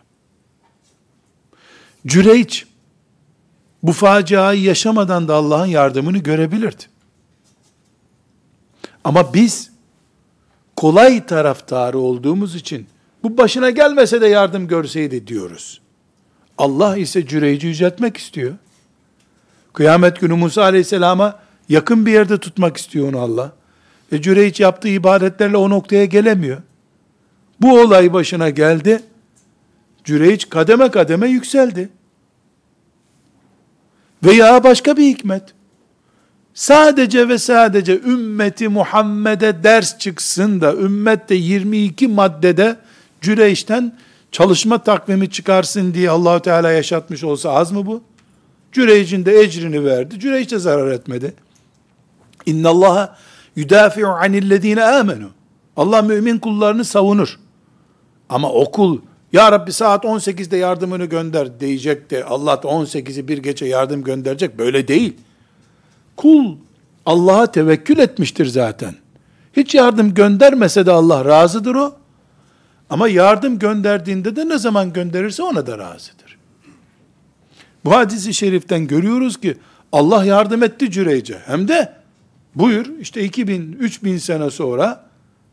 [2.07, 2.67] Cüreyç
[3.83, 6.85] bu faciayı yaşamadan da Allah'ın yardımını görebilirdi.
[9.05, 9.71] Ama biz
[10.77, 12.87] kolay taraftarı olduğumuz için
[13.23, 15.81] bu başına gelmese de yardım görseydi diyoruz.
[16.59, 18.55] Allah ise Cüreyci yüceltmek istiyor.
[19.73, 23.53] Kıyamet günü Musa aleyhisselama yakın bir yerde tutmak istiyor onu Allah.
[24.13, 26.59] Ve Cüreyç yaptığı ibadetlerle o noktaya gelemiyor.
[27.61, 29.03] Bu olay başına geldi.
[30.05, 31.89] Cüreyç kademe kademe yükseldi.
[34.25, 35.43] Veya başka bir hikmet.
[36.55, 42.77] Sadece ve sadece ümmeti Muhammed'e ders çıksın da ümmette 22 maddede
[43.21, 43.99] Cüreyş'ten
[44.33, 48.03] çalışma takvimi çıkarsın diye Allahu Teala yaşatmış olsa az mı bu?
[48.73, 50.21] Cüreyş'in de ecrini verdi.
[50.21, 51.35] Cüreyş de zarar etmedi.
[52.47, 53.17] İnna Allaha
[53.57, 55.31] yudafi'u anillezine amenu.
[55.77, 57.39] Allah mümin kullarını savunur.
[58.29, 58.99] Ama okul
[59.33, 64.59] ya Rabbi saat 18'de yardımını gönder diyecek de Allah 18'i bir gece yardım gönderecek.
[64.59, 65.17] Böyle değil.
[66.17, 66.57] Kul
[67.07, 68.95] Allah'a tevekkül etmiştir zaten.
[69.53, 72.00] Hiç yardım göndermese de Allah razıdır o.
[72.91, 76.39] Ama yardım gönderdiğinde de ne zaman gönderirse ona da razıdır.
[77.85, 79.57] Bu hadisi şeriften görüyoruz ki
[79.93, 81.39] Allah yardım etti Cüreyce.
[81.47, 81.93] Hem de
[82.55, 85.05] buyur işte 2000 3000 sene sonra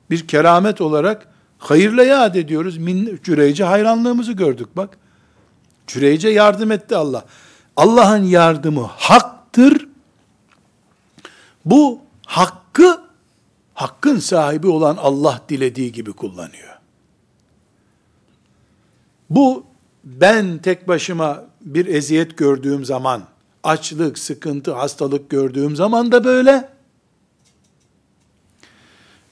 [0.10, 1.28] bir keramet olarak
[1.58, 2.78] hayırla yad ediyoruz.
[2.78, 4.98] Min, Cüreyce hayranlığımızı gördük bak.
[5.88, 7.26] Cüreyce yardım etti Allah.
[7.76, 9.88] Allah'ın yardımı haktır.
[11.66, 13.02] Bu hakkı
[13.74, 16.77] hakkın sahibi olan Allah dilediği gibi kullanıyor.
[19.30, 19.66] Bu
[20.04, 23.24] ben tek başıma bir eziyet gördüğüm zaman,
[23.64, 26.70] açlık, sıkıntı, hastalık gördüğüm zaman da böyle.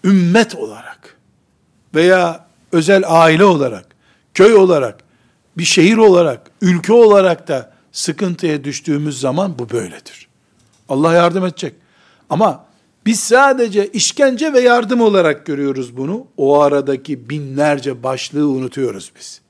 [0.03, 1.17] Ümmet olarak
[1.95, 3.85] veya özel aile olarak,
[4.33, 5.03] köy olarak,
[5.57, 10.27] bir şehir olarak, ülke olarak da sıkıntıya düştüğümüz zaman bu böyledir.
[10.89, 11.75] Allah yardım edecek.
[12.29, 12.65] Ama
[13.05, 16.27] biz sadece işkence ve yardım olarak görüyoruz bunu.
[16.37, 19.41] O aradaki binlerce başlığı unutuyoruz biz.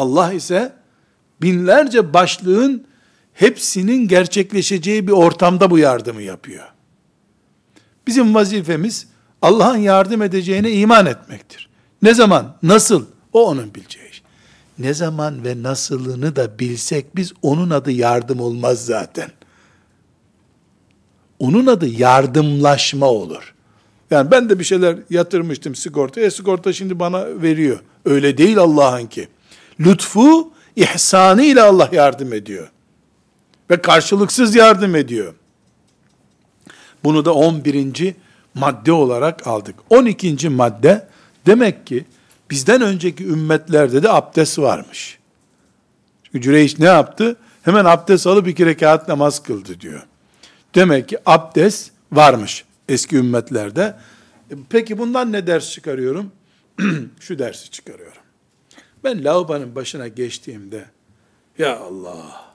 [0.00, 0.72] Allah ise
[1.42, 2.86] binlerce başlığın
[3.34, 6.64] hepsinin gerçekleşeceği bir ortamda bu yardımı yapıyor.
[8.06, 9.06] Bizim vazifemiz
[9.42, 11.68] Allah'ın yardım edeceğine iman etmektir.
[12.02, 13.06] Ne zaman, nasıl?
[13.32, 14.10] O onun bileceği.
[14.78, 19.30] Ne zaman ve nasılını da bilsek biz onun adı yardım olmaz zaten.
[21.38, 23.54] Onun adı yardımlaşma olur.
[24.10, 26.20] Yani ben de bir şeyler yatırmıştım sigorta.
[26.20, 27.80] E sigorta şimdi bana veriyor.
[28.04, 29.28] Öyle değil Allah'ınki.
[29.80, 32.70] Lütfu, ihsanı ile Allah yardım ediyor.
[33.70, 35.34] Ve karşılıksız yardım ediyor.
[37.04, 38.14] Bunu da 11.
[38.54, 39.74] madde olarak aldık.
[39.90, 40.48] 12.
[40.48, 41.08] madde
[41.46, 42.04] demek ki
[42.50, 45.18] bizden önceki ümmetlerde de abdest varmış.
[46.24, 47.36] Çünkü Cüreyş ne yaptı?
[47.62, 50.02] Hemen abdest alıp iki rekat namaz kıldı diyor.
[50.74, 53.96] Demek ki abdest varmış eski ümmetlerde.
[54.70, 56.32] Peki bundan ne ders çıkarıyorum?
[57.20, 58.19] Şu dersi çıkarıyorum.
[59.04, 60.84] Ben lavabonun başına geçtiğimde,
[61.58, 62.54] ya Allah,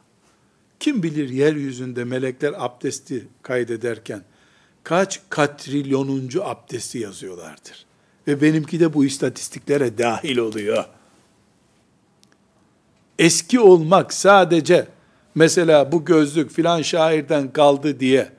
[0.80, 4.24] kim bilir yeryüzünde melekler abdesti kaydederken,
[4.84, 7.86] kaç katrilyonuncu abdesti yazıyorlardır.
[8.28, 10.86] Ve benimki de bu istatistiklere dahil oluyor.
[13.20, 14.88] Eski olmak sadece
[15.36, 18.32] mesela bu gözlük filan şairden kaldı diye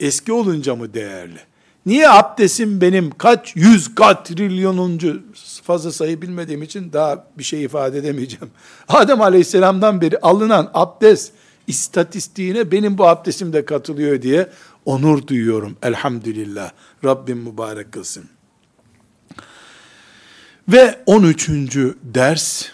[0.00, 1.40] eski olunca mı değerli?
[1.86, 5.22] Niye abdestim benim kaç yüz katrilyonuncu
[5.62, 8.50] fazla sayı bilmediğim için daha bir şey ifade edemeyeceğim.
[8.88, 11.32] Adem aleyhisselamdan beri alınan abdest
[11.66, 14.48] istatistiğine benim bu abdestim de katılıyor diye
[14.84, 15.76] onur duyuyorum.
[15.82, 16.70] Elhamdülillah.
[17.04, 18.24] Rabbim mübarek kılsın.
[20.68, 21.48] Ve 13.
[22.02, 22.64] ders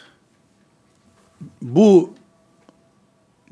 [1.62, 2.14] bu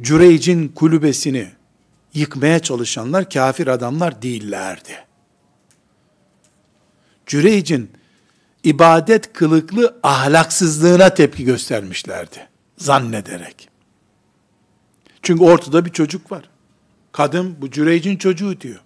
[0.01, 1.49] Cüreyc'in kulübesini
[2.15, 5.06] yıkmaya çalışanlar kafir adamlar değillerdi.
[7.27, 7.91] Cüreyc'in
[8.64, 12.49] ibadet kılıklı ahlaksızlığına tepki göstermişlerdi.
[12.79, 13.68] Zannederek.
[15.22, 16.49] Çünkü ortada bir çocuk var.
[17.12, 18.81] Kadın bu Cüreyc'in çocuğu diyor.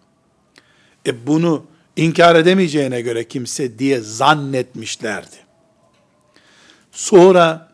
[1.07, 1.67] E bunu
[1.97, 5.37] inkar edemeyeceğine göre kimse diye zannetmişlerdi.
[6.93, 7.69] Sonra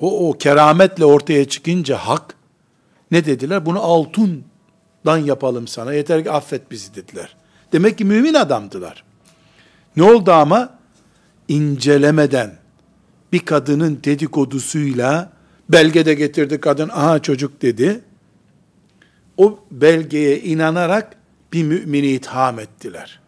[0.00, 2.34] o, o kerametle ortaya çıkınca hak
[3.10, 3.66] ne dediler?
[3.66, 5.92] Bunu altından yapalım sana.
[5.92, 7.36] Yeter ki affet bizi dediler.
[7.72, 9.04] Demek ki mümin adamdılar.
[9.96, 10.80] Ne oldu ama?
[11.48, 12.56] incelemeden
[13.32, 15.32] bir kadının dedikodusuyla
[15.68, 18.00] belgede getirdi kadın aha çocuk dedi.
[19.36, 21.16] O belgeye inanarak
[21.52, 23.20] bir mümini itham ettiler.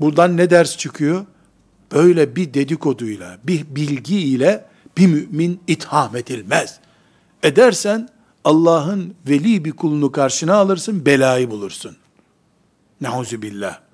[0.00, 1.26] Buradan ne ders çıkıyor?
[1.92, 4.64] Böyle bir dedikoduyla, bir bilgi ile
[4.96, 6.80] bir mümin itham edilmez.
[7.42, 8.08] Edersen
[8.44, 11.96] Allah'ın veli bir kulunu karşına alırsın, belayı bulursun.
[13.00, 13.89] Neuzubillah.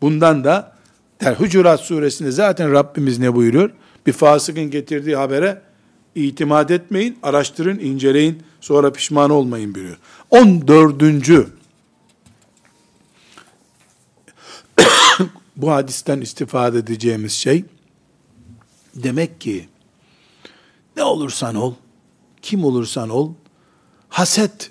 [0.00, 0.72] Bundan da
[1.20, 3.70] der Hucurat suresinde zaten Rabbimiz ne buyuruyor?
[4.06, 5.62] Bir fasıkın getirdiği habere
[6.14, 9.98] itimat etmeyin, araştırın, inceleyin, sonra pişman olmayın buyuruyor.
[10.30, 11.48] 14.
[15.56, 17.64] bu hadisten istifade edeceğimiz şey,
[18.94, 19.68] demek ki
[20.96, 21.74] ne olursan ol,
[22.42, 23.32] kim olursan ol,
[24.08, 24.70] haset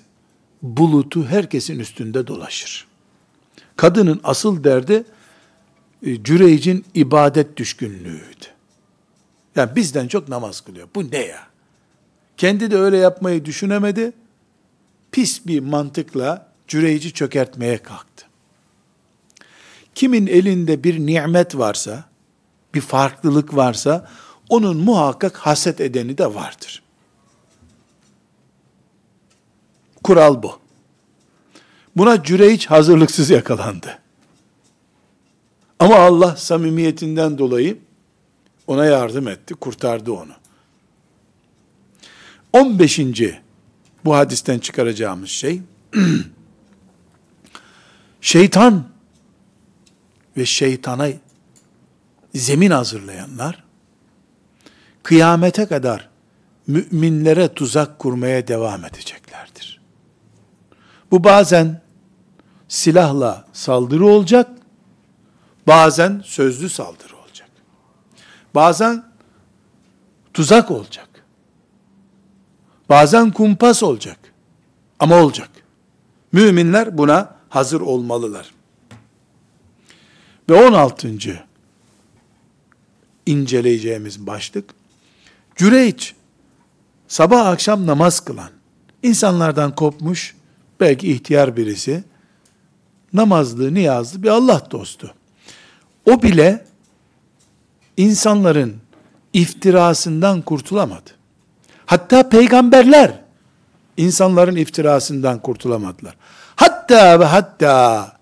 [0.62, 2.86] bulutu herkesin üstünde dolaşır.
[3.76, 5.04] Kadının asıl derdi
[6.02, 8.46] Cüreyc'in ibadet düşkünlüğüydü.
[9.56, 10.88] Yani bizden çok namaz kılıyor.
[10.94, 11.46] Bu ne ya?
[12.36, 14.12] Kendi de öyle yapmayı düşünemedi.
[15.12, 18.26] Pis bir mantıkla Cüreyc'i çökertmeye kalktı.
[19.94, 22.04] Kimin elinde bir nimet varsa,
[22.74, 24.10] bir farklılık varsa,
[24.48, 26.82] onun muhakkak haset edeni de vardır.
[30.04, 30.58] Kural bu.
[31.96, 33.98] Buna Cüreyç hazırlıksız yakalandı.
[35.78, 37.78] Ama Allah samimiyetinden dolayı
[38.66, 40.32] ona yardım etti, kurtardı onu.
[42.52, 43.00] 15.
[44.04, 45.60] bu hadisten çıkaracağımız şey,
[48.20, 48.84] şeytan
[50.36, 51.08] ve şeytana
[52.34, 53.64] zemin hazırlayanlar,
[55.02, 56.08] kıyamete kadar
[56.66, 59.80] müminlere tuzak kurmaya devam edeceklerdir.
[61.10, 61.80] Bu bazen
[62.68, 64.50] silahla saldırı olacak,
[65.68, 67.50] bazen sözlü saldırı olacak.
[68.54, 69.04] Bazen
[70.34, 71.08] tuzak olacak.
[72.88, 74.18] Bazen kumpas olacak.
[74.98, 75.50] Ama olacak.
[76.32, 78.50] Müminler buna hazır olmalılar.
[80.50, 81.12] Ve 16.
[83.26, 84.74] inceleyeceğimiz başlık,
[85.56, 86.14] Cüreyç,
[87.08, 88.50] sabah akşam namaz kılan,
[89.02, 90.36] insanlardan kopmuş,
[90.80, 92.04] belki ihtiyar birisi,
[93.12, 95.14] namazlı, niyazlı bir Allah dostu.
[96.08, 96.64] O bile
[97.96, 98.76] insanların
[99.32, 101.10] iftirasından kurtulamadı.
[101.86, 103.20] Hatta peygamberler
[103.96, 106.16] insanların iftirasından kurtulamadılar.
[106.56, 108.12] Hatta ve hatta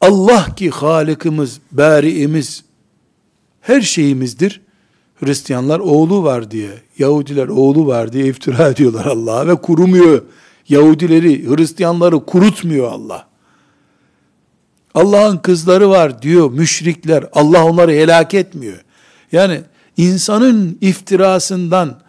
[0.00, 2.64] Allah ki Halikimiz, Bari'imiz,
[3.60, 4.60] her şeyimizdir.
[5.20, 10.22] Hristiyanlar oğlu var diye, Yahudiler oğlu var diye iftira ediyorlar Allah'a ve kurumuyor.
[10.68, 13.28] Yahudileri, Hristiyanları kurutmuyor Allah.
[14.98, 17.24] Allah'ın kızları var diyor müşrikler.
[17.32, 18.84] Allah onları helak etmiyor.
[19.32, 19.60] Yani
[19.96, 22.00] insanın iftirasından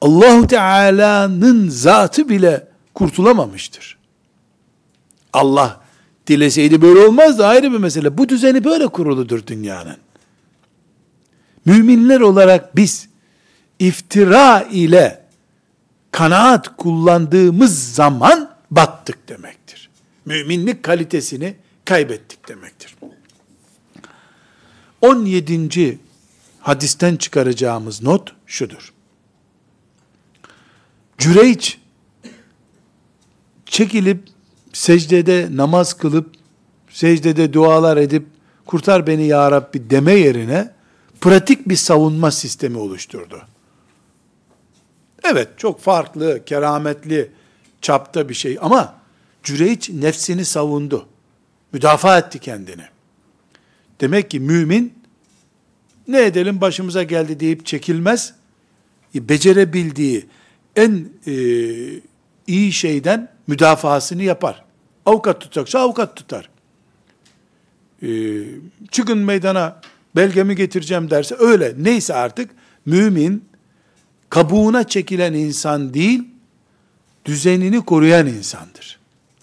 [0.00, 3.98] Allahu Teala'nın zatı bile kurtulamamıştır.
[5.32, 5.80] Allah
[6.26, 8.18] dileseydi böyle olmazdı ayrı bir mesele.
[8.18, 9.96] Bu düzeni böyle kuruludur dünyanın.
[11.64, 13.08] Müminler olarak biz
[13.78, 15.22] iftira ile
[16.10, 19.90] kanaat kullandığımız zaman battık demektir.
[20.24, 21.54] Müminlik kalitesini
[21.84, 22.96] kaybettik demektir.
[25.00, 25.98] 17.
[26.60, 28.92] hadisten çıkaracağımız not şudur.
[31.18, 31.78] Cüreyç
[33.66, 34.28] çekilip
[34.72, 36.30] secdede namaz kılıp
[36.90, 38.26] secdede dualar edip
[38.66, 40.70] kurtar beni ya Rabbi deme yerine
[41.20, 43.42] pratik bir savunma sistemi oluşturdu.
[45.24, 47.30] Evet çok farklı, kerametli
[47.80, 48.94] çapta bir şey ama
[49.42, 51.06] Cüreyç nefsini savundu.
[51.72, 52.84] Müdafaa etti kendini.
[54.00, 54.94] Demek ki mümin
[56.08, 58.34] ne edelim başımıza geldi deyip çekilmez.
[59.14, 60.26] Becerebildiği
[60.76, 61.34] en e,
[62.46, 64.64] iyi şeyden müdafasını yapar.
[65.06, 66.48] Avukat tutacaksa avukat tutar.
[68.02, 68.08] E,
[68.90, 69.80] çıkın meydana
[70.16, 71.74] belgemi getireceğim derse öyle.
[71.78, 72.50] Neyse artık
[72.86, 73.44] mümin
[74.30, 76.24] kabuğuna çekilen insan değil,
[77.24, 78.98] düzenini koruyan insandır.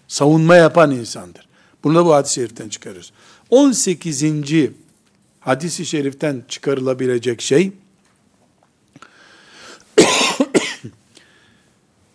[0.08, 1.49] Savunma yapan insandır.
[1.84, 3.12] Bunu da bu hadis-i şeriften çıkarıyoruz.
[3.50, 4.24] 18.
[5.40, 7.72] hadis-i şeriften çıkarılabilecek şey,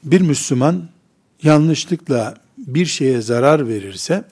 [0.04, 0.88] bir Müslüman
[1.42, 4.24] yanlışlıkla bir şeye zarar verirse,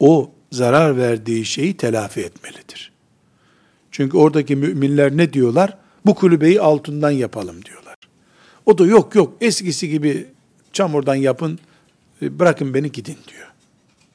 [0.00, 2.92] o zarar verdiği şeyi telafi etmelidir.
[3.90, 5.78] Çünkü oradaki müminler ne diyorlar?
[6.06, 7.96] Bu kulübeyi altından yapalım diyorlar.
[8.66, 10.26] O da yok yok eskisi gibi
[10.72, 11.58] çamurdan yapın,
[12.22, 13.51] bırakın beni gidin diyor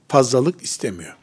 [0.07, 1.15] fazlalık istemiyor.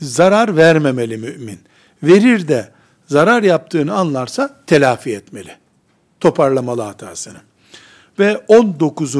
[0.00, 1.58] Zarar vermemeli mümin.
[2.02, 2.72] Verir de
[3.06, 5.56] zarar yaptığını anlarsa telafi etmeli.
[6.20, 7.38] Toparlamalı hatasını.
[8.18, 9.16] Ve 19.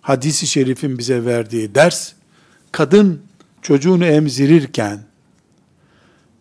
[0.00, 2.12] hadisi şerifin bize verdiği ders,
[2.72, 3.22] kadın
[3.62, 4.98] çocuğunu emzirirken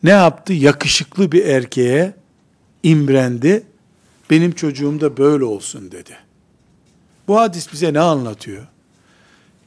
[0.03, 0.53] ne yaptı?
[0.53, 2.13] Yakışıklı bir erkeğe
[2.83, 3.63] imrendi.
[4.29, 6.17] Benim çocuğum da böyle olsun dedi.
[7.27, 8.67] Bu hadis bize ne anlatıyor?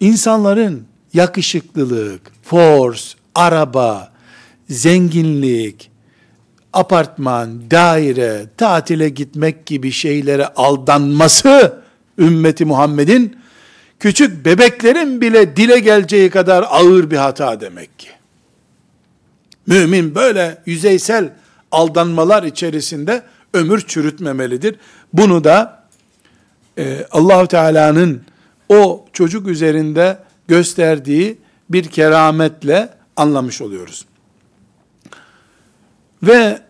[0.05, 0.85] İnsanların
[1.15, 3.03] yakışıklılık, force,
[3.35, 4.13] araba,
[4.69, 5.91] zenginlik,
[6.73, 11.79] apartman, daire, tatile gitmek gibi şeylere aldanması
[12.19, 13.37] ümmeti Muhammed'in
[14.01, 18.09] küçük bebeklerin bile dile geleceği kadar ağır bir hata demek ki.
[19.67, 21.33] Mümin böyle yüzeysel
[21.73, 23.23] aldanmalar içerisinde
[23.55, 24.77] ömür çürütmemelidir.
[25.13, 25.85] Bunu da
[26.79, 28.23] e, Allahu Teala'nın
[28.69, 31.39] o çocuk üzerinde gösterdiği
[31.71, 34.05] bir kerametle anlamış oluyoruz.
[36.23, 36.63] Ve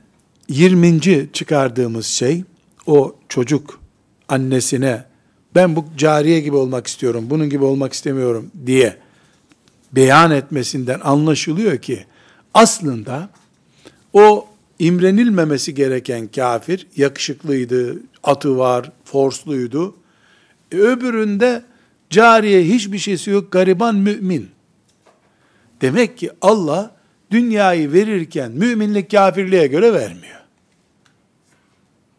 [0.48, 1.00] 20.
[1.32, 2.44] çıkardığımız şey
[2.86, 3.80] o çocuk
[4.28, 5.04] annesine
[5.54, 8.96] ben bu cariye gibi olmak istiyorum, bunun gibi olmak istemiyorum diye
[9.92, 12.04] beyan etmesinden anlaşılıyor ki
[12.54, 13.30] aslında
[14.12, 14.46] o
[14.78, 19.94] imrenilmemesi gereken kafir yakışıklıydı, atı var, forsluydu.
[20.72, 21.62] E, öbüründe
[22.10, 24.50] cariye hiçbir şeysi yok, gariban mümin.
[25.80, 26.96] Demek ki Allah
[27.30, 30.40] dünyayı verirken müminlik kafirliğe göre vermiyor.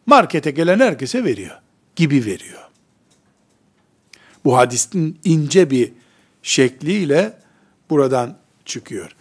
[0.06, 1.60] Markete gelen herkese veriyor.
[1.96, 2.62] Gibi veriyor.
[4.44, 5.92] Bu hadisin ince bir
[6.42, 7.38] şekliyle
[7.90, 9.16] buradan çıkıyor.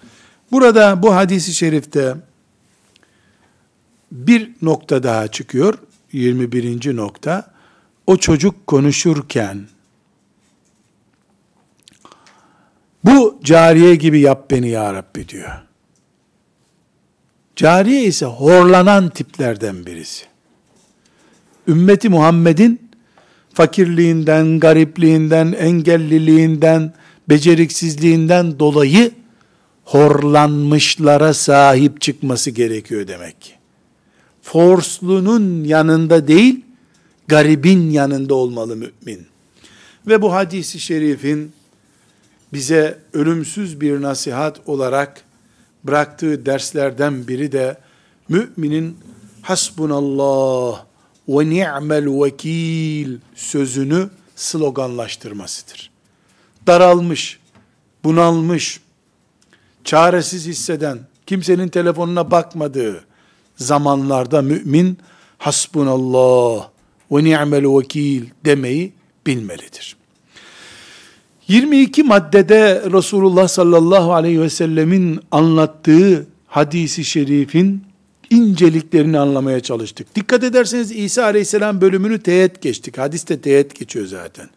[0.51, 2.15] Burada bu hadisi şerifte
[4.11, 5.77] bir nokta daha çıkıyor.
[6.11, 6.95] 21.
[6.95, 7.53] nokta.
[8.07, 9.67] O çocuk konuşurken
[13.05, 15.51] bu cariye gibi yap beni ya Rabbi diyor.
[17.55, 20.25] Cariye ise horlanan tiplerden birisi.
[21.67, 22.89] Ümmeti Muhammed'in
[23.53, 26.93] fakirliğinden, garipliğinden, engelliliğinden,
[27.29, 29.11] beceriksizliğinden dolayı
[29.85, 33.51] horlanmışlara sahip çıkması gerekiyor demek ki.
[34.41, 36.65] Forslunun yanında değil,
[37.27, 39.25] garibin yanında olmalı mümin.
[40.07, 41.51] Ve bu hadisi şerifin
[42.55, 45.21] bize ölümsüz bir nasihat olarak
[45.83, 47.77] bıraktığı derslerden biri de
[48.29, 48.97] müminin
[49.41, 50.85] hasbunallah
[51.27, 55.91] ve ni'mel vekil sözünü sloganlaştırmasıdır.
[56.67, 57.39] Daralmış,
[58.03, 58.79] bunalmış,
[59.83, 63.05] çaresiz hisseden, kimsenin telefonuna bakmadığı
[63.55, 64.97] zamanlarda mümin
[65.37, 66.69] hasbunallah
[67.11, 68.93] ve ni'mel vekil demeyi
[69.27, 70.04] bilmelidir.
[71.47, 77.83] 22 maddede Resulullah sallallahu aleyhi ve sellemin anlattığı hadisi şerifin
[78.29, 80.15] inceliklerini anlamaya çalıştık.
[80.15, 82.97] Dikkat ederseniz İsa aleyhisselam bölümünü teğet geçtik.
[82.97, 84.49] Hadiste teğet geçiyor zaten.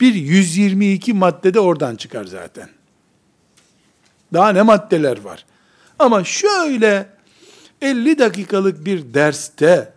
[0.00, 2.68] Bir 122 maddede oradan çıkar zaten.
[4.32, 5.44] Daha ne maddeler var.
[5.98, 7.06] Ama şöyle
[7.82, 9.92] 50 dakikalık bir derste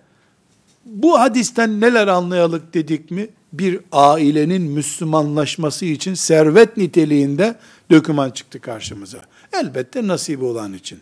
[0.86, 3.28] bu hadisten neler anlayalık dedik mi?
[3.60, 7.56] Bir ailenin Müslümanlaşması için servet niteliğinde
[7.92, 9.22] döküman çıktı karşımıza.
[9.54, 11.00] Elbette nasibi olan için.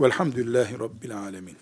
[0.00, 1.56] Velhamdülillahi Rabbil Alemin.